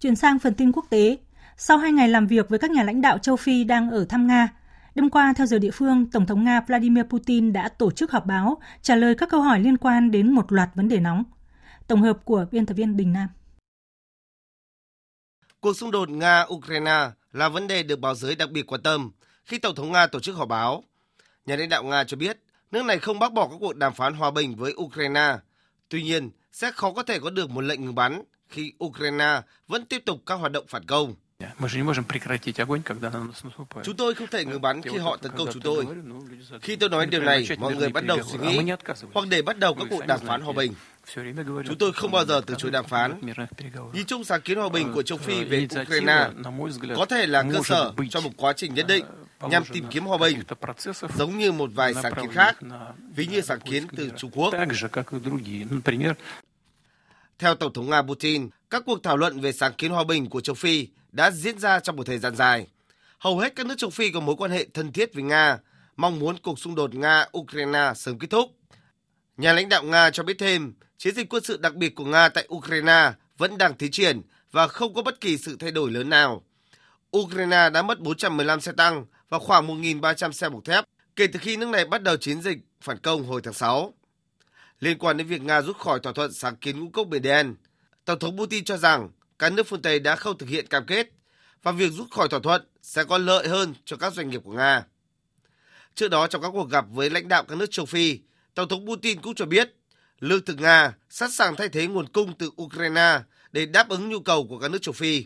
[0.00, 1.18] Chuyển sang phần tin quốc tế,
[1.56, 4.26] sau hai ngày làm việc với các nhà lãnh đạo châu Phi đang ở thăm
[4.26, 4.48] Nga,
[4.94, 8.26] đêm qua theo giờ địa phương, Tổng thống Nga Vladimir Putin đã tổ chức họp
[8.26, 11.24] báo trả lời các câu hỏi liên quan đến một loạt vấn đề nóng.
[11.86, 13.28] Tổng hợp của biên tập viên Đình Nam.
[15.60, 19.10] Cuộc xung đột Nga-Ukraine là vấn đề được báo giới đặc biệt quan tâm
[19.44, 20.84] khi Tổng thống Nga tổ chức họp báo.
[21.46, 22.38] Nhà lãnh đạo Nga cho biết
[22.70, 25.36] nước này không bác bỏ các cuộc đàm phán hòa bình với Ukraine.
[25.88, 29.84] Tuy nhiên, sẽ khó có thể có được một lệnh ngừng bắn khi Ukraine vẫn
[29.84, 31.14] tiếp tục các hoạt động phản công.
[33.82, 35.86] Chúng tôi không thể ngừng bắn khi họ tấn công chúng tôi.
[36.62, 38.72] Khi tôi nói điều này, mọi người bắt đầu suy nghĩ
[39.14, 40.74] hoặc để bắt đầu các cuộc đàm phán hòa bình.
[41.44, 43.20] Chúng tôi không bao giờ từ chối đàm phán.
[43.92, 46.28] Nhìn chung sáng kiến hòa bình của châu Phi về Ukraine
[46.96, 49.04] có thể là cơ sở cho một quá trình nhất định
[49.40, 50.42] nhằm tìm kiếm hòa bình,
[51.16, 52.56] giống như một vài sáng kiến khác,
[53.14, 54.54] ví như sáng kiến từ Trung Quốc.
[57.38, 60.40] Theo Tổng thống Nga Putin, các cuộc thảo luận về sáng kiến hòa bình của
[60.40, 62.66] châu Phi đã diễn ra trong một thời gian dài.
[63.18, 65.58] Hầu hết các nước châu Phi có mối quan hệ thân thiết với Nga,
[65.96, 68.50] mong muốn cuộc xung đột Nga-Ukraine sớm kết thúc.
[69.36, 72.28] Nhà lãnh đạo Nga cho biết thêm, chiến dịch quân sự đặc biệt của Nga
[72.28, 74.20] tại Ukraine vẫn đang tiến triển
[74.52, 76.42] và không có bất kỳ sự thay đổi lớn nào.
[77.16, 80.84] Ukraine đã mất 415 xe tăng và khoảng 1.300 xe bọc thép
[81.16, 83.94] kể từ khi nước này bắt đầu chiến dịch phản công hồi tháng 6.
[84.80, 87.54] Liên quan đến việc Nga rút khỏi thỏa thuận sáng kiến ngũ cốc Biển Đen,
[88.04, 91.08] Tổng thống Putin cho rằng các nước phương Tây đã không thực hiện cam kết
[91.62, 94.52] và việc rút khỏi thỏa thuận sẽ có lợi hơn cho các doanh nghiệp của
[94.52, 94.84] Nga.
[95.94, 98.18] Trước đó trong các cuộc gặp với lãnh đạo các nước châu Phi,
[98.54, 99.74] Tổng thống Putin cũng cho biết
[100.20, 103.20] lương thực Nga sẵn sàng thay thế nguồn cung từ Ukraine
[103.52, 105.24] để đáp ứng nhu cầu của các nước châu Phi.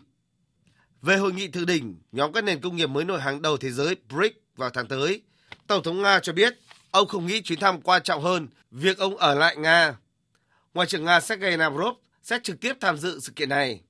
[1.03, 3.71] Về hội nghị thượng đỉnh nhóm các nền công nghiệp mới nổi hàng đầu thế
[3.71, 5.23] giới BRICS vào tháng tới,
[5.67, 6.59] Tổng thống Nga cho biết
[6.93, 9.95] ông không nghĩ chuyến thăm quan trọng hơn việc ông ở lại Nga.
[10.75, 13.81] Ngoại trưởng Nga Sergei Lavrov sẽ trực tiếp tham dự sự kiện này.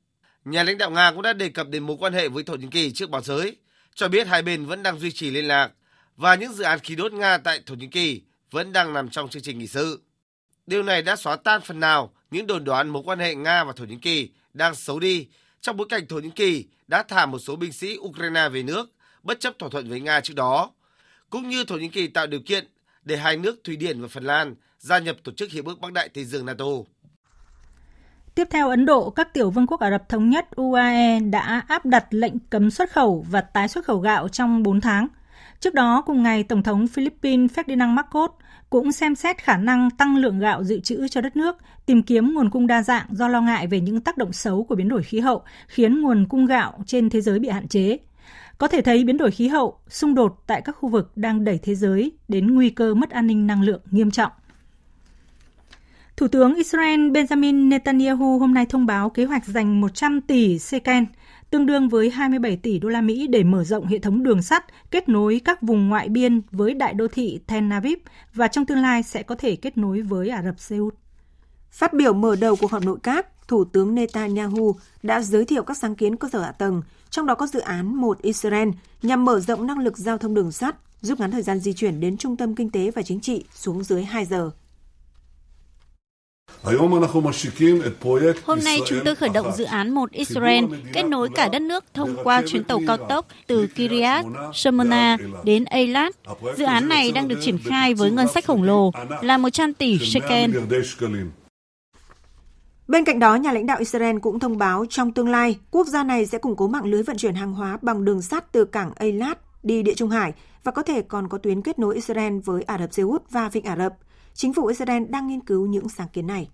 [0.45, 2.67] Nhà lãnh đạo Nga cũng đã đề cập đến mối quan hệ với Thổ Nhĩ
[2.71, 3.57] Kỳ trước báo giới,
[3.95, 5.71] cho biết hai bên vẫn đang duy trì liên lạc
[6.17, 9.29] và những dự án khí đốt Nga tại Thổ Nhĩ Kỳ vẫn đang nằm trong
[9.29, 10.03] chương trình nghị sự.
[10.67, 13.73] Điều này đã xóa tan phần nào những đồn đoán mối quan hệ Nga và
[13.73, 15.27] Thổ Nhĩ Kỳ đang xấu đi
[15.61, 18.91] trong bối cảnh Thổ Nhĩ Kỳ đã thả một số binh sĩ Ukraine về nước
[19.23, 20.71] bất chấp thỏa thuận với Nga trước đó,
[21.31, 22.67] cũng như Thổ Nhĩ Kỳ tạo điều kiện
[23.05, 25.93] để hai nước Thụy Điển và Phần Lan gia nhập Tổ chức Hiệp ước Bắc
[25.93, 26.65] Đại Tây Dương NATO.
[28.35, 31.87] Tiếp theo Ấn Độ, các tiểu vương quốc Ả Rập Thống Nhất UAE đã áp
[31.87, 35.07] đặt lệnh cấm xuất khẩu và tái xuất khẩu gạo trong 4 tháng.
[35.61, 38.31] Trước đó, cùng ngày, Tổng thống Philippines Ferdinand Marcos
[38.71, 42.35] cũng xem xét khả năng tăng lượng gạo dự trữ cho đất nước, tìm kiếm
[42.35, 45.03] nguồn cung đa dạng do lo ngại về những tác động xấu của biến đổi
[45.03, 47.99] khí hậu, khiến nguồn cung gạo trên thế giới bị hạn chế.
[48.63, 51.59] Có thể thấy biến đổi khí hậu, xung đột tại các khu vực đang đẩy
[51.63, 54.33] thế giới đến nguy cơ mất an ninh năng lượng nghiêm trọng.
[56.17, 61.07] Thủ tướng Israel Benjamin Netanyahu hôm nay thông báo kế hoạch dành 100 tỷ seken,
[61.51, 64.65] tương đương với 27 tỷ đô la Mỹ để mở rộng hệ thống đường sắt
[64.91, 67.99] kết nối các vùng ngoại biên với đại đô thị Tel Aviv
[68.35, 71.02] và trong tương lai sẽ có thể kết nối với Ả Rập Xê Út.
[71.73, 75.77] Phát biểu mở đầu cuộc họp nội các, Thủ tướng Netanyahu đã giới thiệu các
[75.77, 78.69] sáng kiến cơ sở hạ tầng, trong đó có dự án Một Israel
[79.03, 82.01] nhằm mở rộng năng lực giao thông đường sắt, rút ngắn thời gian di chuyển
[82.01, 84.51] đến trung tâm kinh tế và chính trị xuống dưới 2 giờ.
[88.45, 91.85] Hôm nay chúng tôi khởi động dự án Một Israel kết nối cả đất nước
[91.95, 96.15] thông qua chuyến tàu cao tốc từ Kiryat Shmona đến Eilat.
[96.57, 98.91] Dự án này đang được triển khai với ngân sách khổng lồ
[99.23, 100.51] là 100 tỷ shekel.
[102.93, 106.05] Bên cạnh đó, nhà lãnh đạo Israel cũng thông báo trong tương lai, quốc gia
[106.05, 108.93] này sẽ củng cố mạng lưới vận chuyển hàng hóa bằng đường sắt từ cảng
[108.97, 110.33] Eilat đi Địa Trung Hải
[110.65, 113.49] và có thể còn có tuyến kết nối Israel với Ả Rập Xê Út và
[113.49, 113.95] Vịnh Ả Rập.
[114.35, 116.49] Chính phủ Israel đang nghiên cứu những sáng kiến này.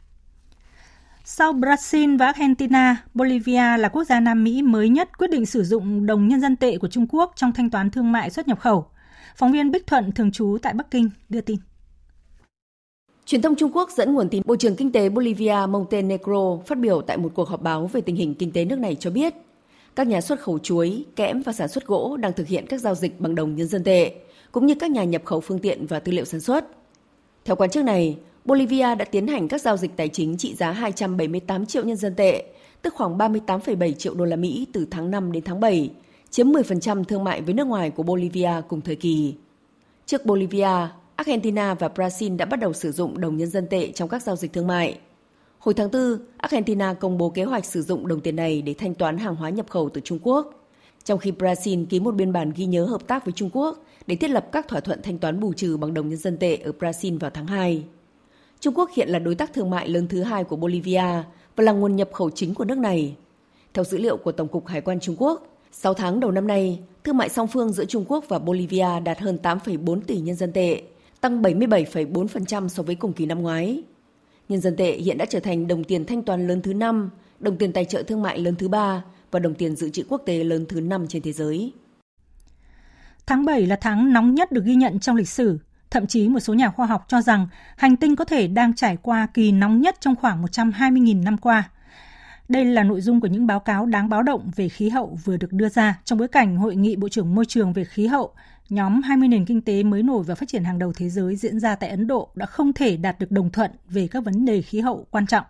[1.25, 5.65] Sau Brazil và Argentina, Bolivia là quốc gia Nam Mỹ mới nhất quyết định sử
[5.65, 8.61] dụng đồng nhân dân tệ của Trung Quốc trong thanh toán thương mại xuất nhập
[8.61, 8.87] khẩu.
[9.37, 11.57] Phóng viên Bích Thuận thường trú tại Bắc Kinh đưa tin.
[13.29, 17.03] Truyền thông Trung Quốc dẫn nguồn tin Bộ trưởng Kinh tế Bolivia Montenegro phát biểu
[17.03, 19.35] tại một cuộc họp báo về tình hình kinh tế nước này cho biết,
[19.97, 22.95] các nhà xuất khẩu chuối, kẽm và sản xuất gỗ đang thực hiện các giao
[22.95, 24.15] dịch bằng đồng nhân dân tệ,
[24.53, 26.65] cũng như các nhà nhập khẩu phương tiện và tư liệu sản xuất.
[27.45, 30.71] Theo quan chức này, Bolivia đã tiến hành các giao dịch tài chính trị giá
[30.71, 32.45] 278 triệu nhân dân tệ,
[32.83, 35.91] tức khoảng 38,7 triệu đô la Mỹ từ tháng 5 đến tháng 7,
[36.31, 39.35] chiếm 10% thương mại với nước ngoài của Bolivia cùng thời kỳ.
[40.07, 40.89] Trước Bolivia,
[41.19, 44.37] Argentina và Brazil đã bắt đầu sử dụng đồng nhân dân tệ trong các giao
[44.37, 44.99] dịch thương mại.
[45.59, 48.95] Hồi tháng 4, Argentina công bố kế hoạch sử dụng đồng tiền này để thanh
[48.95, 50.69] toán hàng hóa nhập khẩu từ Trung Quốc,
[51.05, 54.17] trong khi Brazil ký một biên bản ghi nhớ hợp tác với Trung Quốc để
[54.17, 56.73] thiết lập các thỏa thuận thanh toán bù trừ bằng đồng nhân dân tệ ở
[56.79, 57.85] Brazil vào tháng 2.
[58.61, 61.23] Trung Quốc hiện là đối tác thương mại lớn thứ hai của Bolivia
[61.57, 63.17] và là nguồn nhập khẩu chính của nước này.
[63.75, 66.81] Theo dữ liệu của Tổng cục Hải quan Trung Quốc, 6 tháng đầu năm nay,
[67.05, 70.53] thương mại song phương giữa Trung Quốc và Bolivia đạt hơn 8,4 tỷ nhân dân
[70.53, 70.83] tệ,
[71.21, 73.83] tăng 77,4% so với cùng kỳ năm ngoái.
[74.49, 77.11] Nhân dân tệ hiện đã trở thành đồng tiền thanh toán lớn thứ 5,
[77.41, 80.23] đồng tiền tài trợ thương mại lớn thứ 3 và đồng tiền dự trữ quốc
[80.27, 81.73] tế lớn thứ 5 trên thế giới.
[83.27, 85.59] Tháng 7 là tháng nóng nhất được ghi nhận trong lịch sử.
[85.91, 88.97] Thậm chí một số nhà khoa học cho rằng hành tinh có thể đang trải
[89.03, 91.71] qua kỳ nóng nhất trong khoảng 120.000 năm qua.
[92.49, 95.37] Đây là nội dung của những báo cáo đáng báo động về khí hậu vừa
[95.37, 98.33] được đưa ra trong bối cảnh Hội nghị Bộ trưởng Môi trường về khí hậu,
[98.71, 101.61] nhóm 20 nền kinh tế mới nổi và phát triển hàng đầu thế giới diễn
[101.61, 104.63] ra tại Ấn Độ đã không thể đạt được đồng thuận về các vấn đề
[104.63, 105.45] khí hậu quan trọng.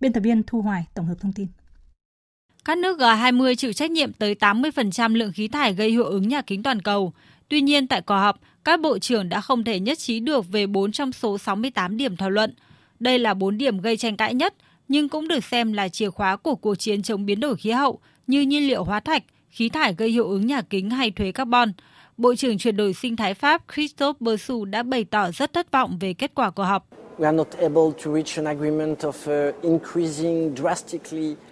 [0.00, 1.46] Biên tập viên Thu Hoài tổng hợp thông tin.
[2.64, 6.42] Các nước G20 chịu trách nhiệm tới 80% lượng khí thải gây hiệu ứng nhà
[6.42, 7.12] kính toàn cầu.
[7.48, 10.66] Tuy nhiên, tại cuộc họp, các bộ trưởng đã không thể nhất trí được về
[10.66, 12.54] 4 trong số 68 điểm thảo luận.
[13.00, 14.54] Đây là 4 điểm gây tranh cãi nhất,
[14.88, 17.98] nhưng cũng được xem là chìa khóa của cuộc chiến chống biến đổi khí hậu
[18.26, 21.72] như nhiên liệu hóa thạch, khí thải gây hiệu ứng nhà kính hay thuế carbon.
[22.22, 25.98] Bộ trưởng chuyển đổi sinh thái Pháp Christophe Bersu đã bày tỏ rất thất vọng
[26.00, 26.86] về kết quả của họp.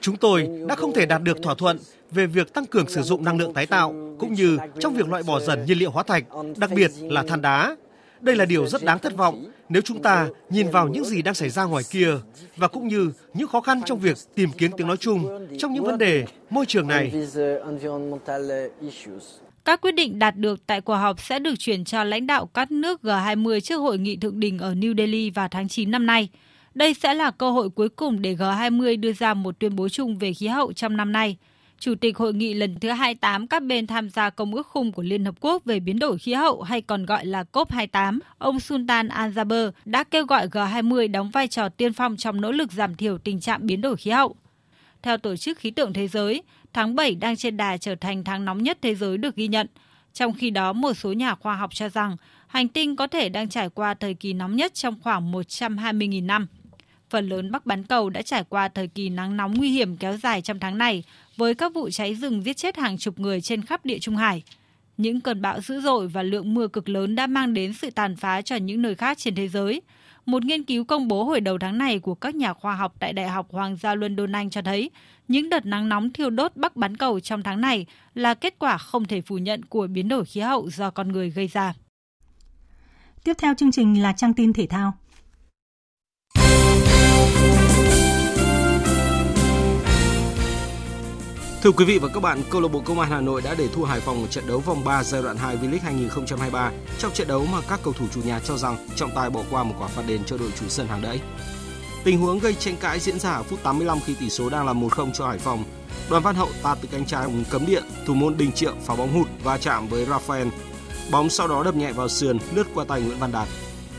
[0.01, 1.79] Chúng tôi đã không thể đạt được thỏa thuận
[2.11, 5.23] về việc tăng cường sử dụng năng lượng tái tạo cũng như trong việc loại
[5.23, 6.25] bỏ dần nhiên liệu hóa thạch,
[6.57, 7.77] đặc biệt là than đá.
[8.21, 11.35] Đây là điều rất đáng thất vọng nếu chúng ta nhìn vào những gì đang
[11.35, 12.11] xảy ra ngoài kia
[12.57, 15.85] và cũng như những khó khăn trong việc tìm kiếm tiếng nói chung trong những
[15.85, 17.13] vấn đề môi trường này.
[19.65, 22.71] Các quyết định đạt được tại cuộc họp sẽ được chuyển cho lãnh đạo các
[22.71, 26.29] nước G20 trước hội nghị thượng đỉnh ở New Delhi vào tháng 9 năm nay.
[26.75, 30.19] Đây sẽ là cơ hội cuối cùng để G20 đưa ra một tuyên bố chung
[30.19, 31.37] về khí hậu trong năm nay.
[31.79, 35.03] Chủ tịch hội nghị lần thứ 28 các bên tham gia Công ước khung của
[35.03, 39.09] Liên Hợp Quốc về biến đổi khí hậu hay còn gọi là COP28, ông Sultan
[39.09, 43.19] Al-Jaber đã kêu gọi G20 đóng vai trò tiên phong trong nỗ lực giảm thiểu
[43.19, 44.37] tình trạng biến đổi khí hậu.
[45.03, 46.43] Theo Tổ chức Khí tượng Thế giới,
[46.73, 49.67] tháng 7 đang trên đà trở thành tháng nóng nhất thế giới được ghi nhận.
[50.13, 52.17] Trong khi đó, một số nhà khoa học cho rằng
[52.47, 56.47] hành tinh có thể đang trải qua thời kỳ nóng nhất trong khoảng 120.000 năm.
[57.11, 60.17] Phần lớn Bắc bán cầu đã trải qua thời kỳ nắng nóng nguy hiểm kéo
[60.17, 61.05] dài trong tháng này,
[61.37, 64.43] với các vụ cháy rừng giết chết hàng chục người trên khắp địa Trung Hải.
[64.97, 68.17] Những cơn bão dữ dội và lượng mưa cực lớn đã mang đến sự tàn
[68.17, 69.83] phá cho những nơi khác trên thế giới.
[70.27, 73.13] Một nghiên cứu công bố hồi đầu tháng này của các nhà khoa học tại
[73.13, 74.91] Đại học Hoàng gia London Anh cho thấy,
[75.29, 78.79] những đợt nắng nóng thiêu đốt Bắc bán cầu trong tháng này là kết quả
[78.79, 81.75] không thể phủ nhận của biến đổi khí hậu do con người gây ra.
[83.25, 84.93] Tiếp theo chương trình là trang tin thể thao.
[91.63, 93.69] Thưa quý vị và các bạn, câu lạc bộ Công an Hà Nội đã để
[93.69, 97.29] thua Hải Phòng ở trận đấu vòng 3 giai đoạn 2 V-League 2023 trong trận
[97.29, 99.89] đấu mà các cầu thủ chủ nhà cho rằng trọng tài bỏ qua một quả
[99.89, 101.21] phạt đền cho đội chủ sân hàng đẫy.
[102.05, 104.73] Tình huống gây tranh cãi diễn ra ở phút 85 khi tỷ số đang là
[104.73, 105.65] 1-0 cho Hải Phòng.
[106.11, 109.13] Đoàn Văn Hậu tạt từ cánh trái cấm địa, thủ môn Đình Triệu phá bóng
[109.13, 110.51] hụt va chạm với Rafael.
[111.11, 113.49] Bóng sau đó đập nhẹ vào sườn, lướt qua tay Nguyễn Văn Đạt.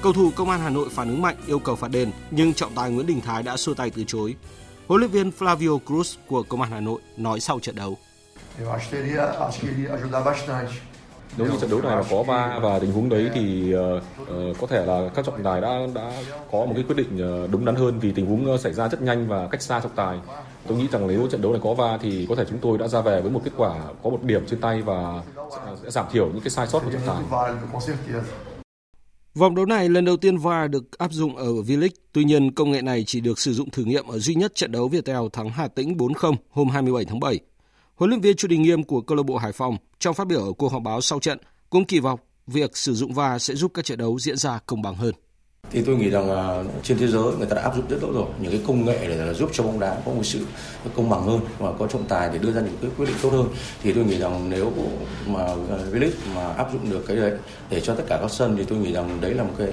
[0.01, 2.75] Cầu thủ Công an Hà Nội phản ứng mạnh yêu cầu phạt đền, nhưng trọng
[2.75, 4.35] tài Nguyễn Đình Thái đã xua tay từ chối.
[4.87, 7.97] Huấn luyện viên Flavio Cruz của Công an Hà Nội nói sau trận đấu.
[11.37, 14.03] Nếu như trận đấu này mà có va và tình huống đấy thì uh,
[14.61, 16.11] có thể là các trọng tài đã đã
[16.51, 19.01] có một cái quyết định uh, đúng đắn hơn vì tình huống xảy ra rất
[19.01, 20.19] nhanh và cách xa trọng tài.
[20.67, 22.87] Tôi nghĩ rằng nếu trận đấu này có va thì có thể chúng tôi đã
[22.87, 23.73] ra về với một kết quả
[24.03, 25.21] có một điểm trên tay và
[25.83, 27.23] sẽ giảm thiểu những cái sai sót của trọng tài.
[29.35, 32.71] Vòng đấu này lần đầu tiên VAR được áp dụng ở V-League, tuy nhiên công
[32.71, 35.49] nghệ này chỉ được sử dụng thử nghiệm ở duy nhất trận đấu Viettel thắng
[35.49, 37.39] Hà Tĩnh 4-0 hôm 27 tháng 7.
[37.95, 40.41] Huấn luyện viên Chu Đình Nghiêm của câu lạc bộ Hải Phòng trong phát biểu
[40.41, 41.37] ở cuộc họp báo sau trận
[41.69, 44.81] cũng kỳ vọng việc sử dụng VAR sẽ giúp các trận đấu diễn ra công
[44.81, 45.15] bằng hơn
[45.71, 48.11] thì tôi nghĩ rằng là trên thế giới người ta đã áp dụng rất tốt
[48.13, 48.25] rồi.
[48.41, 50.39] Những cái công nghệ để là giúp cho bóng đá có một sự
[50.95, 53.29] công bằng hơn và có trọng tài để đưa ra những cái quyết định tốt
[53.29, 53.47] hơn.
[53.83, 54.71] Thì tôi nghĩ rằng nếu
[55.27, 55.55] mà à,
[55.91, 57.31] V-League mà áp dụng được cái đấy
[57.69, 59.67] để cho tất cả các sân thì tôi nghĩ rằng đấy là một cái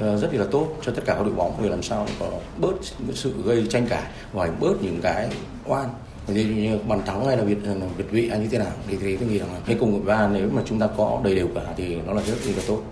[0.00, 1.62] ờ, rất là tốt cho tất cả các đội bóng.
[1.62, 2.72] Để làm sao có bớt
[3.14, 4.02] sự gây tranh cãi
[4.32, 5.28] và bớt những cái
[5.66, 5.88] oan.
[6.28, 7.58] Như bàn thắng hay là việt
[7.96, 10.28] việt ờ, vị hay như thế nào thì, thì tôi nghĩ rằng cái cùng ba
[10.28, 12.82] nếu mà chúng ta có đầy đều cả thì nó là rất là tốt.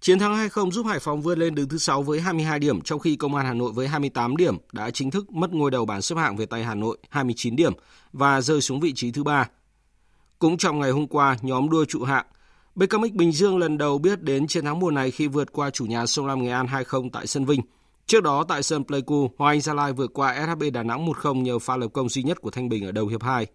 [0.00, 2.98] Chiến thắng 2-0 giúp Hải Phòng vươn lên đứng thứ 6 với 22 điểm, trong
[3.00, 6.02] khi Công an Hà Nội với 28 điểm đã chính thức mất ngôi đầu bảng
[6.02, 7.72] xếp hạng về tay Hà Nội 29 điểm
[8.12, 9.48] và rơi xuống vị trí thứ 3.
[10.38, 12.26] Cũng trong ngày hôm qua, nhóm đua trụ hạng
[12.74, 15.86] BKMX Bình Dương lần đầu biết đến chiến thắng mùa này khi vượt qua chủ
[15.86, 17.60] nhà Sông Lam Nghệ An 2-0 tại sân Vinh.
[18.06, 21.42] Trước đó tại sân Pleiku, Hoàng Anh Gia Lai vượt qua SHB Đà Nẵng 1-0
[21.42, 23.46] nhờ pha lập công duy nhất của Thanh Bình ở đầu hiệp 2.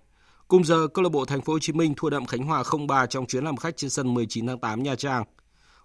[0.48, 3.06] Cùng giờ, câu lạc bộ Thành phố Hồ Chí Minh thua đậm Khánh Hòa 0-3
[3.06, 5.24] trong chuyến làm khách trên sân 19 tháng 8 Nha Trang.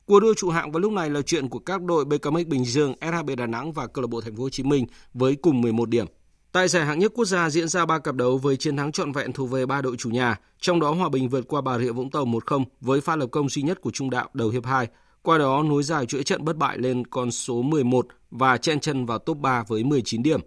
[0.09, 2.95] Cuộc đua trụ hạng vào lúc này là chuyện của các đội BKMX Bình Dương,
[3.01, 5.89] SHB Đà Nẵng và câu lạc bộ Thành phố Hồ Chí Minh với cùng 11
[5.89, 6.07] điểm.
[6.53, 9.13] Tại giải hạng nhất quốc gia diễn ra 3 cặp đấu với chiến thắng trọn
[9.13, 11.93] vẹn thuộc về ba đội chủ nhà, trong đó Hòa Bình vượt qua Bà Rịa
[11.93, 14.89] Vũng Tàu 1-0 với pha lập công duy nhất của Trung Đạo đầu hiệp 2,
[15.23, 19.07] qua đó nối dài chuỗi trận bất bại lên con số 11 và chen chân
[19.07, 20.41] vào top 3 với 19 điểm.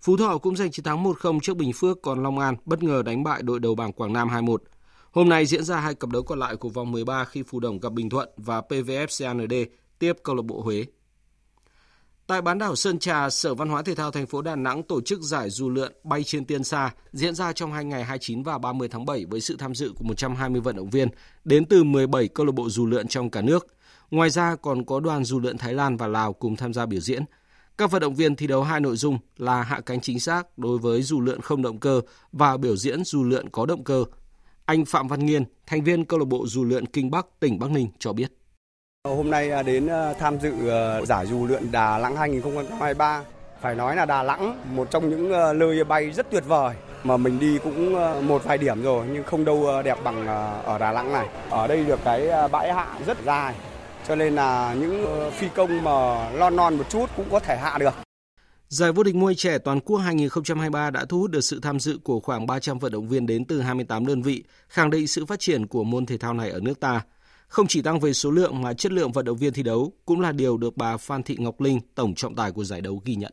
[0.00, 3.02] Phú Thọ cũng giành chiến thắng 1-0 trước Bình Phước, còn Long An bất ngờ
[3.02, 4.56] đánh bại đội đầu bảng Quảng Nam 2-1.
[5.14, 7.80] Hôm nay diễn ra hai cặp đấu còn lại của vòng 13 khi Phú Đồng
[7.80, 9.52] gặp Bình Thuận và PVF CAND
[9.98, 10.84] tiếp câu lạc bộ Huế.
[12.26, 15.00] Tại bán đảo Sơn Trà, Sở Văn hóa Thể thao thành phố Đà Nẵng tổ
[15.00, 18.58] chức giải dù lượn bay trên tiên xa diễn ra trong hai ngày 29 và
[18.58, 21.08] 30 tháng 7 với sự tham dự của 120 vận động viên
[21.44, 23.66] đến từ 17 câu lạc bộ dù lượn trong cả nước.
[24.10, 27.00] Ngoài ra còn có đoàn dù lượn Thái Lan và Lào cùng tham gia biểu
[27.00, 27.24] diễn.
[27.78, 30.78] Các vận động viên thi đấu hai nội dung là hạ cánh chính xác đối
[30.78, 32.00] với dù lượn không động cơ
[32.32, 34.04] và biểu diễn dù lượn có động cơ.
[34.66, 37.70] Anh Phạm Văn Nghiên, thành viên câu lạc bộ dù lượn Kinh Bắc, tỉnh Bắc
[37.70, 38.32] Ninh cho biết.
[39.08, 43.22] Hôm nay à, đến à, tham dự à, giải dù lượn Đà Nẵng 2023.
[43.60, 47.38] Phải nói là Đà Nẵng một trong những nơi bay rất tuyệt vời mà mình
[47.38, 47.92] đi cũng
[48.28, 50.26] một vài điểm rồi nhưng không đâu đẹp bằng
[50.64, 51.28] ở Đà Nẵng này.
[51.50, 53.54] Ở đây được cái bãi hạ rất dài
[54.08, 57.78] cho nên là những phi công mà lon non một chút cũng có thể hạ
[57.78, 58.03] được.
[58.74, 61.98] Giải vô địch muay trẻ toàn quốc 2023 đã thu hút được sự tham dự
[62.04, 65.40] của khoảng 300 vận động viên đến từ 28 đơn vị, khẳng định sự phát
[65.40, 67.02] triển của môn thể thao này ở nước ta.
[67.48, 70.20] Không chỉ tăng về số lượng mà chất lượng vận động viên thi đấu cũng
[70.20, 73.14] là điều được bà Phan Thị Ngọc Linh, tổng trọng tài của giải đấu ghi
[73.14, 73.32] nhận.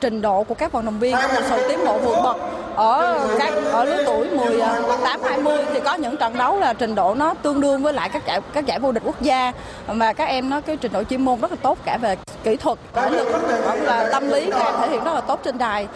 [0.00, 2.36] Trình độ của các vận động viên có một sự tiến bộ vượt bậc
[2.74, 6.94] ở các ở lứa tuổi 18 20 à, thì có những trận đấu là trình
[6.94, 9.52] độ nó tương đương với lại các giải các giải vô địch quốc gia
[9.92, 12.56] mà các em nó cái trình độ chuyên môn rất là tốt cả về kỹ
[12.56, 15.58] thuật, thể lực cũng là tâm lý các em thể hiện rất là tốt trên
[15.58, 15.88] đài.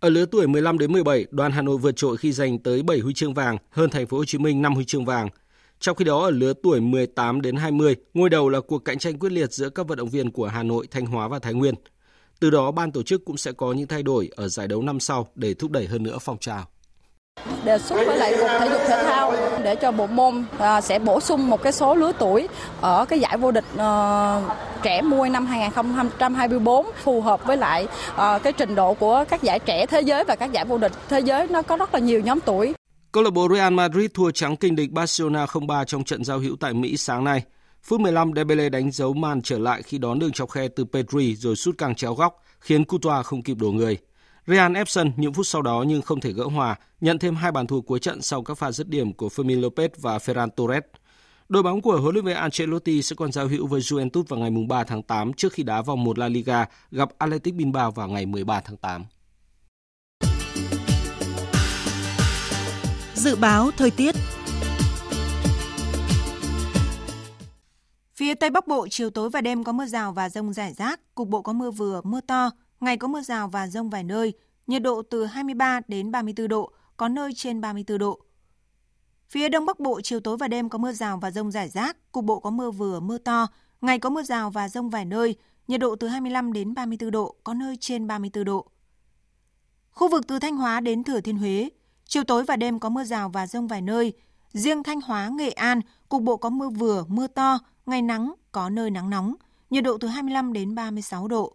[0.00, 2.98] Ở lứa tuổi 15 đến 17, đoàn Hà Nội vượt trội khi giành tới 7
[2.98, 5.28] huy chương vàng, hơn thành phố Hồ Chí Minh 5 huy chương vàng.
[5.80, 9.18] Trong khi đó ở lứa tuổi 18 đến 20, ngôi đầu là cuộc cạnh tranh
[9.18, 11.74] quyết liệt giữa các vận động viên của Hà Nội, Thanh Hóa và Thái Nguyên.
[12.40, 15.00] Từ đó ban tổ chức cũng sẽ có những thay đổi ở giải đấu năm
[15.00, 16.64] sau để thúc đẩy hơn nữa phong trào.
[17.64, 19.32] Đề xuất với lại Cục Thể dục Thể thao
[19.62, 22.48] để cho bộ môn à, sẽ bổ sung một cái số lứa tuổi
[22.80, 23.80] ở cái giải vô địch uh,
[24.82, 29.58] trẻ mui năm 2024 phù hợp với lại uh, cái trình độ của các giải
[29.58, 32.20] trẻ thế giới và các giải vô địch thế giới nó có rất là nhiều
[32.20, 32.74] nhóm tuổi.
[33.12, 36.56] Câu lạc bộ Real Madrid thua trắng kinh địch Barcelona 0-3 trong trận giao hữu
[36.60, 37.42] tại Mỹ sáng nay.
[37.82, 41.36] Phút 15, Dembele đánh dấu màn trở lại khi đón đường chọc khe từ Pedri
[41.36, 43.98] rồi sút căng chéo góc, khiến Courtois không kịp đổ người.
[44.46, 47.52] Real ép sân những phút sau đó nhưng không thể gỡ hòa, nhận thêm hai
[47.52, 50.82] bàn thua cuối trận sau các pha dứt điểm của Fermin Lopez và Ferran Torres.
[51.48, 54.50] Đội bóng của huấn luyện viên Ancelotti sẽ còn giao hữu với Juventus vào ngày
[54.68, 58.26] 3 tháng 8 trước khi đá vòng 1 La Liga gặp Athletic Bilbao vào ngày
[58.26, 59.04] 13 tháng 8.
[63.14, 64.14] Dự báo thời tiết
[68.18, 71.14] Phía Tây Bắc Bộ, chiều tối và đêm có mưa rào và rông rải rác,
[71.14, 72.50] cục bộ có mưa vừa, mưa to,
[72.80, 74.32] ngày có mưa rào và rông vài nơi,
[74.66, 78.20] nhiệt độ từ 23 đến 34 độ, có nơi trên 34 độ.
[79.28, 82.12] Phía Đông Bắc Bộ, chiều tối và đêm có mưa rào và rông rải rác,
[82.12, 83.46] cục bộ có mưa vừa, mưa to,
[83.80, 85.36] ngày có mưa rào và rông vài nơi,
[85.68, 88.66] nhiệt độ từ 25 đến 34 độ, có nơi trên 34 độ.
[89.90, 91.68] Khu vực từ Thanh Hóa đến Thừa Thiên Huế,
[92.04, 94.12] chiều tối và đêm có mưa rào và rông vài nơi,
[94.52, 97.58] riêng Thanh Hóa, Nghệ An, cục bộ có mưa vừa, mưa to,
[97.88, 99.34] ngày nắng, có nơi nắng nóng,
[99.70, 101.54] nhiệt độ từ 25 đến 36 độ.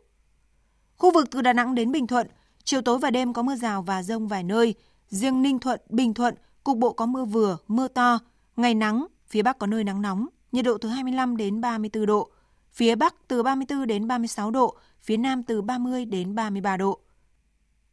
[0.97, 2.27] Khu vực từ Đà Nẵng đến Bình Thuận,
[2.63, 4.75] chiều tối và đêm có mưa rào và rông vài nơi.
[5.09, 8.19] Riêng Ninh Thuận, Bình Thuận, cục bộ có mưa vừa, mưa to.
[8.55, 12.29] Ngày nắng, phía Bắc có nơi nắng nóng, nhiệt độ từ 25 đến 34 độ.
[12.71, 16.99] Phía Bắc từ 34 đến 36 độ, phía Nam từ 30 đến 33 độ.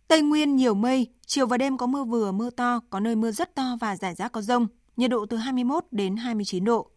[0.08, 3.30] Tây Nguyên nhiều mây, chiều và đêm có mưa vừa, mưa to, có nơi mưa
[3.30, 4.66] rất to và rải rác có rông,
[4.96, 6.90] nhiệt độ từ 21 đến 29 độ.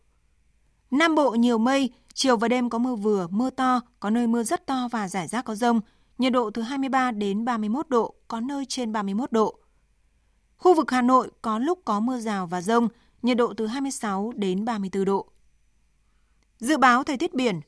[0.94, 4.44] Nam Bộ nhiều mây, chiều và đêm có mưa vừa, mưa to, có nơi mưa
[4.44, 5.82] rất to và rải rác có rông,
[6.18, 9.60] nhiệt độ từ 23 đến 31 độ, có nơi trên 31 độ.
[10.58, 12.88] Khu vực Hà Nội có lúc có mưa rào và rông,
[13.22, 15.26] nhiệt độ từ 26 đến 34 độ.
[16.60, 17.62] Dự báo thời tiết biển,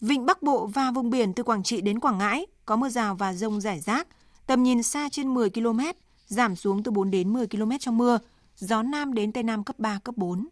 [0.00, 3.14] Vịnh Bắc Bộ và vùng biển từ Quảng Trị đến Quảng Ngãi có mưa rào
[3.14, 4.08] và rông rải rác,
[4.46, 5.80] tầm nhìn xa trên 10 km,
[6.26, 8.18] giảm xuống từ 4 đến 10 km trong mưa,
[8.56, 10.48] gió Nam đến Tây Nam cấp 3, cấp 4.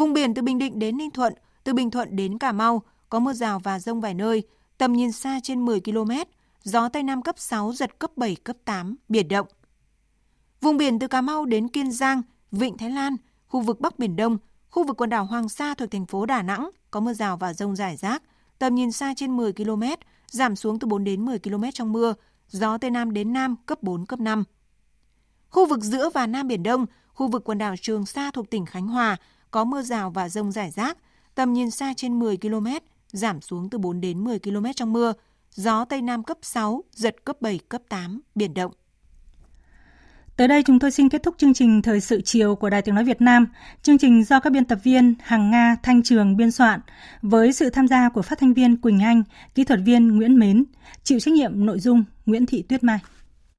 [0.00, 1.32] Vùng biển từ Bình Định đến Ninh Thuận,
[1.64, 4.42] từ Bình Thuận đến Cà Mau có mưa rào và rông vài nơi,
[4.78, 6.10] tầm nhìn xa trên 10 km,
[6.62, 9.46] gió Tây Nam cấp 6, giật cấp 7, cấp 8, biển động.
[10.60, 12.22] Vùng biển từ Cà Mau đến Kiên Giang,
[12.52, 14.38] Vịnh Thái Lan, khu vực Bắc Biển Đông,
[14.70, 17.52] khu vực quần đảo Hoàng Sa thuộc thành phố Đà Nẵng có mưa rào và
[17.52, 18.22] rông rải rác,
[18.58, 19.82] tầm nhìn xa trên 10 km,
[20.26, 22.14] giảm xuống từ 4 đến 10 km trong mưa,
[22.48, 24.44] gió Tây Nam đến Nam cấp 4, cấp 5.
[25.48, 28.66] Khu vực giữa và Nam Biển Đông, khu vực quần đảo Trường Sa thuộc tỉnh
[28.66, 29.16] Khánh Hòa
[29.50, 30.98] có mưa rào và rông rải rác,
[31.34, 32.66] tầm nhìn xa trên 10 km,
[33.12, 35.12] giảm xuống từ 4 đến 10 km trong mưa,
[35.54, 38.72] gió Tây Nam cấp 6, giật cấp 7, cấp 8, biển động.
[40.36, 42.94] Tới đây chúng tôi xin kết thúc chương trình Thời sự chiều của Đài Tiếng
[42.94, 43.46] Nói Việt Nam.
[43.82, 46.80] Chương trình do các biên tập viên Hằng Nga, Thanh Trường biên soạn
[47.22, 49.22] với sự tham gia của phát thanh viên Quỳnh Anh,
[49.54, 50.64] kỹ thuật viên Nguyễn Mến,
[51.02, 52.98] chịu trách nhiệm nội dung Nguyễn Thị Tuyết Mai.